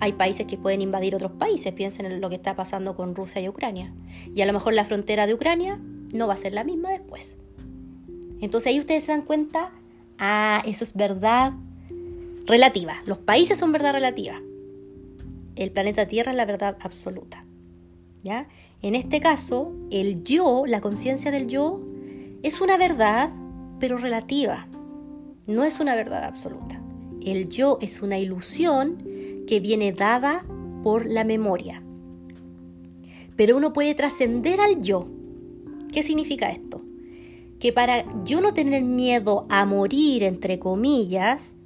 Hay 0.00 0.12
países 0.12 0.46
que 0.46 0.56
pueden 0.56 0.80
invadir 0.80 1.14
otros 1.14 1.32
países, 1.32 1.72
piensen 1.72 2.06
en 2.06 2.20
lo 2.20 2.28
que 2.28 2.36
está 2.36 2.54
pasando 2.54 2.94
con 2.94 3.14
Rusia 3.14 3.40
y 3.40 3.48
Ucrania. 3.48 3.92
Y 4.34 4.42
a 4.42 4.46
lo 4.46 4.52
mejor 4.52 4.74
la 4.74 4.84
frontera 4.84 5.26
de 5.26 5.34
Ucrania 5.34 5.80
no 6.12 6.28
va 6.28 6.34
a 6.34 6.38
ser 6.38 6.52
la 6.52 6.64
misma 6.64 6.90
después. 6.90 7.38
Entonces 8.40 8.68
ahí 8.68 8.78
ustedes 8.78 9.04
se 9.04 9.12
dan 9.12 9.22
cuenta, 9.22 9.70
ah, 10.18 10.62
eso 10.64 10.84
es 10.84 10.94
verdad 10.94 11.52
relativa. 12.46 13.02
Los 13.06 13.18
países 13.18 13.58
son 13.58 13.72
verdad 13.72 13.92
relativa. 13.92 14.40
El 15.56 15.72
planeta 15.72 16.06
Tierra 16.06 16.30
es 16.30 16.36
la 16.36 16.46
verdad 16.46 16.76
absoluta. 16.80 17.44
¿Ya? 18.22 18.48
En 18.82 18.94
este 18.94 19.20
caso, 19.20 19.72
el 19.90 20.22
yo, 20.22 20.64
la 20.66 20.80
conciencia 20.80 21.30
del 21.32 21.48
yo, 21.48 21.80
es 22.42 22.60
una 22.60 22.76
verdad, 22.76 23.30
pero 23.80 23.98
relativa. 23.98 24.68
No 25.48 25.64
es 25.64 25.80
una 25.80 25.96
verdad 25.96 26.24
absoluta. 26.24 26.80
El 27.20 27.48
yo 27.48 27.78
es 27.80 28.00
una 28.00 28.18
ilusión 28.18 29.02
que 29.48 29.58
viene 29.58 29.92
dada 29.92 30.44
por 30.84 31.06
la 31.06 31.24
memoria. 31.24 31.82
Pero 33.34 33.56
uno 33.56 33.72
puede 33.72 33.94
trascender 33.94 34.60
al 34.60 34.80
yo. 34.80 35.08
¿Qué 35.90 36.02
significa 36.02 36.50
esto? 36.50 36.82
Que 37.58 37.72
para 37.72 38.04
yo 38.24 38.40
no 38.40 38.52
tener 38.52 38.84
miedo 38.84 39.46
a 39.48 39.64
morir, 39.64 40.22
entre 40.22 40.58
comillas, 40.58 41.56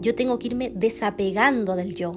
yo 0.00 0.14
tengo 0.14 0.38
que 0.38 0.48
irme 0.48 0.72
desapegando 0.74 1.74
del 1.74 1.94
yo. 1.94 2.12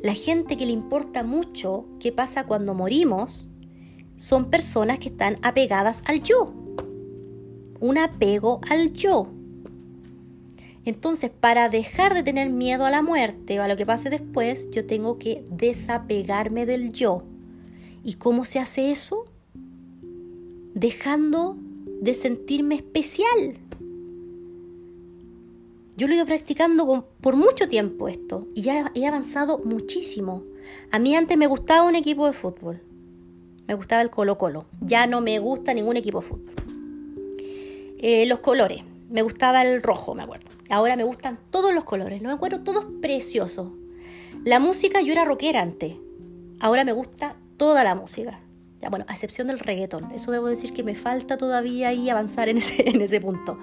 La 0.00 0.14
gente 0.14 0.56
que 0.56 0.64
le 0.64 0.72
importa 0.72 1.22
mucho 1.22 1.86
qué 1.98 2.12
pasa 2.12 2.44
cuando 2.44 2.72
morimos 2.72 3.50
son 4.16 4.48
personas 4.48 4.98
que 4.98 5.08
están 5.08 5.38
apegadas 5.42 6.02
al 6.06 6.22
yo. 6.22 6.54
Un 7.80 7.98
apego 7.98 8.60
al 8.70 8.92
yo. 8.92 9.39
Entonces, 10.84 11.30
para 11.30 11.68
dejar 11.68 12.14
de 12.14 12.22
tener 12.22 12.48
miedo 12.48 12.84
a 12.84 12.90
la 12.90 13.02
muerte 13.02 13.60
o 13.60 13.62
a 13.62 13.68
lo 13.68 13.76
que 13.76 13.84
pase 13.84 14.08
después, 14.08 14.70
yo 14.70 14.86
tengo 14.86 15.18
que 15.18 15.44
desapegarme 15.50 16.64
del 16.64 16.92
yo. 16.92 17.22
¿Y 18.02 18.14
cómo 18.14 18.44
se 18.44 18.58
hace 18.58 18.90
eso? 18.90 19.26
Dejando 20.74 21.56
de 22.00 22.14
sentirme 22.14 22.76
especial. 22.76 23.54
Yo 25.96 26.06
lo 26.06 26.14
he 26.14 26.16
ido 26.16 26.24
practicando 26.24 27.06
por 27.20 27.36
mucho 27.36 27.68
tiempo 27.68 28.08
esto 28.08 28.48
y 28.54 28.62
ya 28.62 28.90
he 28.94 29.06
avanzado 29.06 29.58
muchísimo. 29.58 30.44
A 30.90 30.98
mí 30.98 31.14
antes 31.14 31.36
me 31.36 31.46
gustaba 31.46 31.86
un 31.86 31.94
equipo 31.94 32.26
de 32.26 32.32
fútbol. 32.32 32.80
Me 33.68 33.74
gustaba 33.74 34.00
el 34.00 34.08
Colo 34.08 34.38
Colo. 34.38 34.64
Ya 34.80 35.06
no 35.06 35.20
me 35.20 35.38
gusta 35.40 35.74
ningún 35.74 35.98
equipo 35.98 36.22
de 36.22 36.26
fútbol. 36.26 36.54
Eh, 37.98 38.24
los 38.24 38.38
colores 38.38 38.82
me 39.10 39.22
gustaba 39.22 39.62
el 39.62 39.82
rojo, 39.82 40.14
me 40.14 40.22
acuerdo. 40.22 40.46
Ahora 40.68 40.96
me 40.96 41.04
gustan 41.04 41.38
todos 41.50 41.74
los 41.74 41.84
colores, 41.84 42.22
los 42.22 42.32
encuentro 42.32 42.62
todos 42.62 42.86
preciosos. 43.02 43.72
La 44.44 44.60
música, 44.60 45.02
yo 45.02 45.12
era 45.12 45.24
rockera 45.24 45.60
antes. 45.60 45.96
Ahora 46.60 46.84
me 46.84 46.92
gusta 46.92 47.36
toda 47.56 47.84
la 47.84 47.94
música. 47.94 48.40
Ya, 48.80 48.88
bueno, 48.88 49.04
a 49.08 49.12
excepción 49.12 49.48
del 49.48 49.58
reggaetón. 49.58 50.12
Eso 50.12 50.30
debo 50.30 50.46
decir 50.46 50.72
que 50.72 50.82
me 50.82 50.94
falta 50.94 51.36
todavía 51.36 51.88
ahí 51.88 52.08
avanzar 52.08 52.48
en 52.48 52.58
ese, 52.58 52.88
en 52.88 53.02
ese 53.02 53.20
punto. 53.20 53.58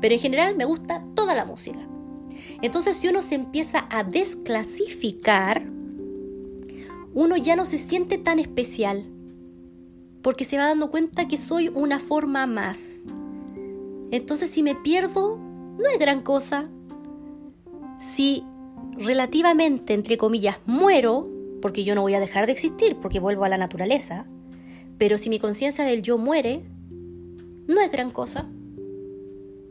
Pero 0.00 0.14
en 0.14 0.20
general 0.20 0.56
me 0.56 0.64
gusta 0.64 1.04
toda 1.14 1.34
la 1.34 1.44
música. 1.44 1.80
Entonces, 2.62 2.96
si 2.96 3.08
uno 3.08 3.22
se 3.22 3.34
empieza 3.34 3.86
a 3.90 4.04
desclasificar, 4.04 5.64
uno 7.12 7.36
ya 7.36 7.56
no 7.56 7.66
se 7.66 7.78
siente 7.78 8.18
tan 8.18 8.38
especial. 8.38 9.04
Porque 10.22 10.44
se 10.44 10.56
va 10.56 10.66
dando 10.66 10.90
cuenta 10.90 11.26
que 11.26 11.36
soy 11.36 11.68
una 11.68 11.98
forma 11.98 12.46
más. 12.46 13.04
Entonces, 14.12 14.50
si 14.50 14.62
me 14.62 14.74
pierdo, 14.74 15.38
no 15.38 15.88
es 15.90 15.98
gran 15.98 16.20
cosa. 16.20 16.68
Si 17.98 18.44
relativamente, 18.92 19.94
entre 19.94 20.18
comillas, 20.18 20.58
muero, 20.66 21.28
porque 21.62 21.82
yo 21.82 21.94
no 21.94 22.02
voy 22.02 22.14
a 22.14 22.20
dejar 22.20 22.44
de 22.44 22.52
existir, 22.52 22.96
porque 22.96 23.20
vuelvo 23.20 23.44
a 23.44 23.48
la 23.48 23.56
naturaleza, 23.56 24.26
pero 24.98 25.16
si 25.16 25.30
mi 25.30 25.38
conciencia 25.38 25.84
del 25.84 26.02
yo 26.02 26.18
muere, 26.18 26.62
no 27.66 27.80
es 27.80 27.90
gran 27.90 28.10
cosa. 28.10 28.48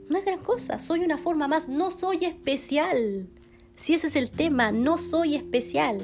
No 0.10 0.18
es 0.18 0.26
gran 0.26 0.40
cosa, 0.40 0.80
soy 0.80 1.02
una 1.02 1.20
forma 1.20 1.48
más, 1.48 1.70
no 1.70 1.92
soy 1.92 2.26
especial. 2.26 3.28
Si 3.76 3.94
ese 3.94 4.08
es 4.08 4.16
el 4.16 4.32
tema, 4.32 4.72
no 4.72 4.98
soy 4.98 5.36
especial. 5.36 6.00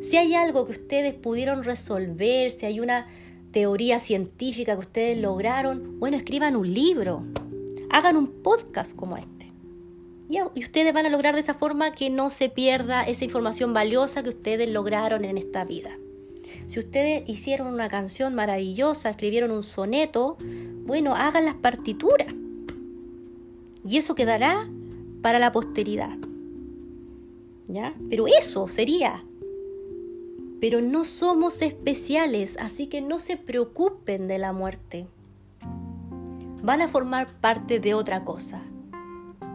Si 0.00 0.16
hay 0.16 0.34
algo 0.34 0.64
que 0.64 0.72
ustedes 0.72 1.12
pudieron 1.14 1.62
resolver, 1.62 2.50
si 2.50 2.64
hay 2.64 2.80
una 2.80 3.06
teoría 3.52 4.00
científica 4.00 4.74
que 4.74 4.80
ustedes 4.80 5.18
lograron, 5.18 6.00
bueno, 6.00 6.16
escriban 6.16 6.56
un 6.56 6.72
libro, 6.72 7.24
hagan 7.90 8.16
un 8.16 8.28
podcast 8.28 8.96
como 8.96 9.16
este. 9.16 9.40
Y 10.30 10.62
ustedes 10.62 10.92
van 10.92 11.06
a 11.06 11.08
lograr 11.08 11.34
de 11.34 11.40
esa 11.40 11.54
forma 11.54 11.92
que 11.92 12.08
no 12.08 12.30
se 12.30 12.48
pierda 12.48 13.02
esa 13.02 13.24
información 13.24 13.74
valiosa 13.74 14.22
que 14.22 14.28
ustedes 14.28 14.70
lograron 14.70 15.24
en 15.24 15.36
esta 15.36 15.64
vida. 15.64 15.90
Si 16.68 16.78
ustedes 16.78 17.28
hicieron 17.28 17.66
una 17.66 17.88
canción 17.88 18.34
maravillosa, 18.36 19.10
escribieron 19.10 19.50
un 19.50 19.64
soneto, 19.64 20.36
bueno, 20.84 21.16
hagan 21.16 21.44
las 21.44 21.56
partituras. 21.56 22.28
Y 23.84 23.96
eso 23.96 24.14
quedará 24.14 24.68
para 25.20 25.40
la 25.40 25.50
posteridad. 25.50 26.16
¿Ya? 27.66 27.94
Pero 28.08 28.26
eso 28.28 28.68
sería. 28.68 29.24
Pero 30.60 30.80
no 30.80 31.04
somos 31.04 31.60
especiales, 31.60 32.56
así 32.60 32.86
que 32.86 33.00
no 33.00 33.18
se 33.18 33.36
preocupen 33.36 34.28
de 34.28 34.38
la 34.38 34.52
muerte. 34.52 35.08
Van 36.62 36.82
a 36.82 36.88
formar 36.88 37.32
parte 37.40 37.80
de 37.80 37.94
otra 37.94 38.24
cosa. 38.24 38.62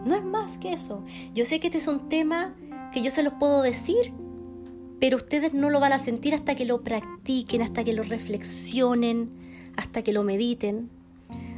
No 0.05 0.15
es 0.15 0.23
más 0.23 0.57
que 0.57 0.73
eso. 0.73 1.03
Yo 1.33 1.45
sé 1.45 1.59
que 1.59 1.67
este 1.67 1.79
es 1.79 1.87
un 1.87 2.09
tema 2.09 2.53
que 2.91 3.01
yo 3.01 3.11
se 3.11 3.23
los 3.23 3.33
puedo 3.33 3.61
decir, 3.61 4.13
pero 4.99 5.17
ustedes 5.17 5.53
no 5.53 5.69
lo 5.69 5.79
van 5.79 5.93
a 5.93 5.99
sentir 5.99 6.33
hasta 6.33 6.55
que 6.55 6.65
lo 6.65 6.81
practiquen, 6.81 7.61
hasta 7.61 7.83
que 7.83 7.93
lo 7.93 8.03
reflexionen, 8.03 9.29
hasta 9.75 10.03
que 10.03 10.13
lo 10.13 10.23
mediten. 10.23 10.89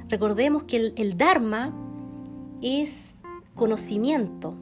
Recordemos 0.10 0.64
que 0.64 0.94
el, 0.96 1.18
Dharma 1.18 1.74
es 2.62 3.22
conocimiento. 3.56 4.56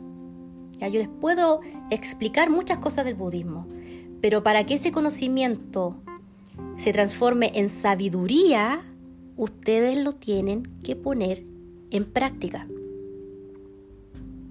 ¿Ya? 0.80 0.88
Yo 0.88 1.00
les 1.00 1.08
puedo 1.08 1.62
explicar 1.90 2.50
muchas 2.50 2.80
cosas 2.80 3.06
del 3.06 3.16
budismo, 3.16 3.68
pero 4.22 4.44
para 4.44 4.66
que 4.66 4.74
ese 4.74 4.92
conocimiento 4.92 6.02
se 6.78 6.92
transforme 6.92 7.52
en 7.56 7.70
sabiduría, 7.70 8.84
ustedes 9.38 9.98
lo 9.98 10.14
tienen 10.14 10.64
que 10.84 10.96
poner 10.96 11.44
en 11.92 12.06
práctica. 12.06 12.68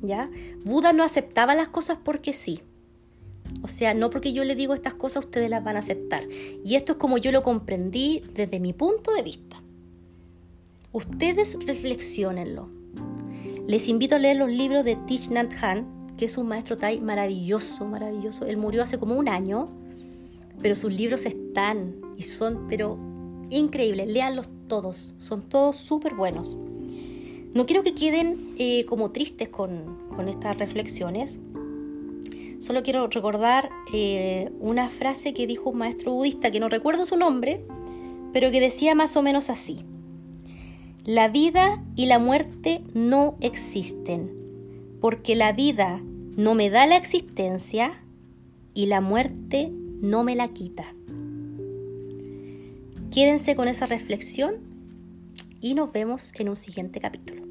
¿Ya? 0.02 0.30
Buda 0.64 0.92
no 0.92 1.02
aceptaba 1.02 1.54
las 1.54 1.68
cosas 1.68 1.98
porque 2.02 2.32
sí. 2.32 2.60
O 3.62 3.68
sea, 3.68 3.94
no 3.94 4.10
porque 4.10 4.32
yo 4.32 4.44
le 4.44 4.54
digo 4.54 4.74
estas 4.74 4.94
cosas 4.94 5.24
ustedes 5.24 5.48
las 5.50 5.64
van 5.64 5.76
a 5.76 5.80
aceptar. 5.80 6.24
Y 6.64 6.74
esto 6.74 6.92
es 6.92 6.98
como 6.98 7.18
yo 7.18 7.32
lo 7.32 7.42
comprendí 7.42 8.20
desde 8.34 8.60
mi 8.60 8.72
punto 8.72 9.12
de 9.14 9.22
vista. 9.22 9.62
Ustedes 10.92 11.58
reflexionenlo. 11.66 12.68
Les 13.66 13.88
invito 13.88 14.16
a 14.16 14.18
leer 14.18 14.36
los 14.36 14.50
libros 14.50 14.84
de 14.84 14.96
Thich 14.96 15.30
Nhat 15.30 15.52
Hanh, 15.60 16.16
que 16.16 16.26
es 16.26 16.36
un 16.36 16.46
maestro 16.46 16.76
Thai 16.76 17.00
maravilloso, 17.00 17.86
maravilloso. 17.86 18.46
Él 18.46 18.58
murió 18.58 18.82
hace 18.82 18.98
como 18.98 19.16
un 19.16 19.28
año, 19.28 19.70
pero 20.60 20.76
sus 20.76 20.92
libros 20.92 21.24
están 21.24 21.96
y 22.16 22.22
son, 22.22 22.66
pero 22.68 22.98
increíbles. 23.54 24.08
Léanlos 24.08 24.48
todos, 24.68 25.14
son 25.18 25.42
todos 25.42 25.76
súper 25.76 26.14
buenos. 26.14 26.56
No 27.54 27.66
quiero 27.66 27.82
que 27.82 27.94
queden 27.94 28.54
eh, 28.58 28.84
como 28.86 29.12
tristes 29.12 29.48
con, 29.48 30.08
con 30.14 30.28
estas 30.28 30.58
reflexiones. 30.58 31.40
Solo 32.60 32.82
quiero 32.82 33.06
recordar 33.08 33.68
eh, 33.92 34.50
una 34.58 34.88
frase 34.88 35.34
que 35.34 35.46
dijo 35.46 35.70
un 35.70 35.78
maestro 35.78 36.12
budista, 36.12 36.50
que 36.50 36.60
no 36.60 36.68
recuerdo 36.68 37.06
su 37.06 37.16
nombre, 37.16 37.64
pero 38.32 38.50
que 38.50 38.60
decía 38.60 38.94
más 38.94 39.16
o 39.16 39.22
menos 39.22 39.50
así. 39.50 39.84
La 41.04 41.28
vida 41.28 41.84
y 41.94 42.06
la 42.06 42.18
muerte 42.18 42.82
no 42.94 43.36
existen, 43.40 44.32
porque 45.00 45.36
la 45.36 45.52
vida 45.52 46.00
no 46.36 46.54
me 46.54 46.70
da 46.70 46.86
la 46.86 46.96
existencia 46.96 48.02
y 48.72 48.86
la 48.86 49.02
muerte 49.02 49.70
no 50.00 50.24
me 50.24 50.34
la 50.34 50.48
quita. 50.48 50.94
Quédense 53.14 53.54
con 53.54 53.68
esa 53.68 53.86
reflexión 53.86 54.56
y 55.60 55.74
nos 55.74 55.92
vemos 55.92 56.32
en 56.36 56.48
un 56.48 56.56
siguiente 56.56 56.98
capítulo. 56.98 57.43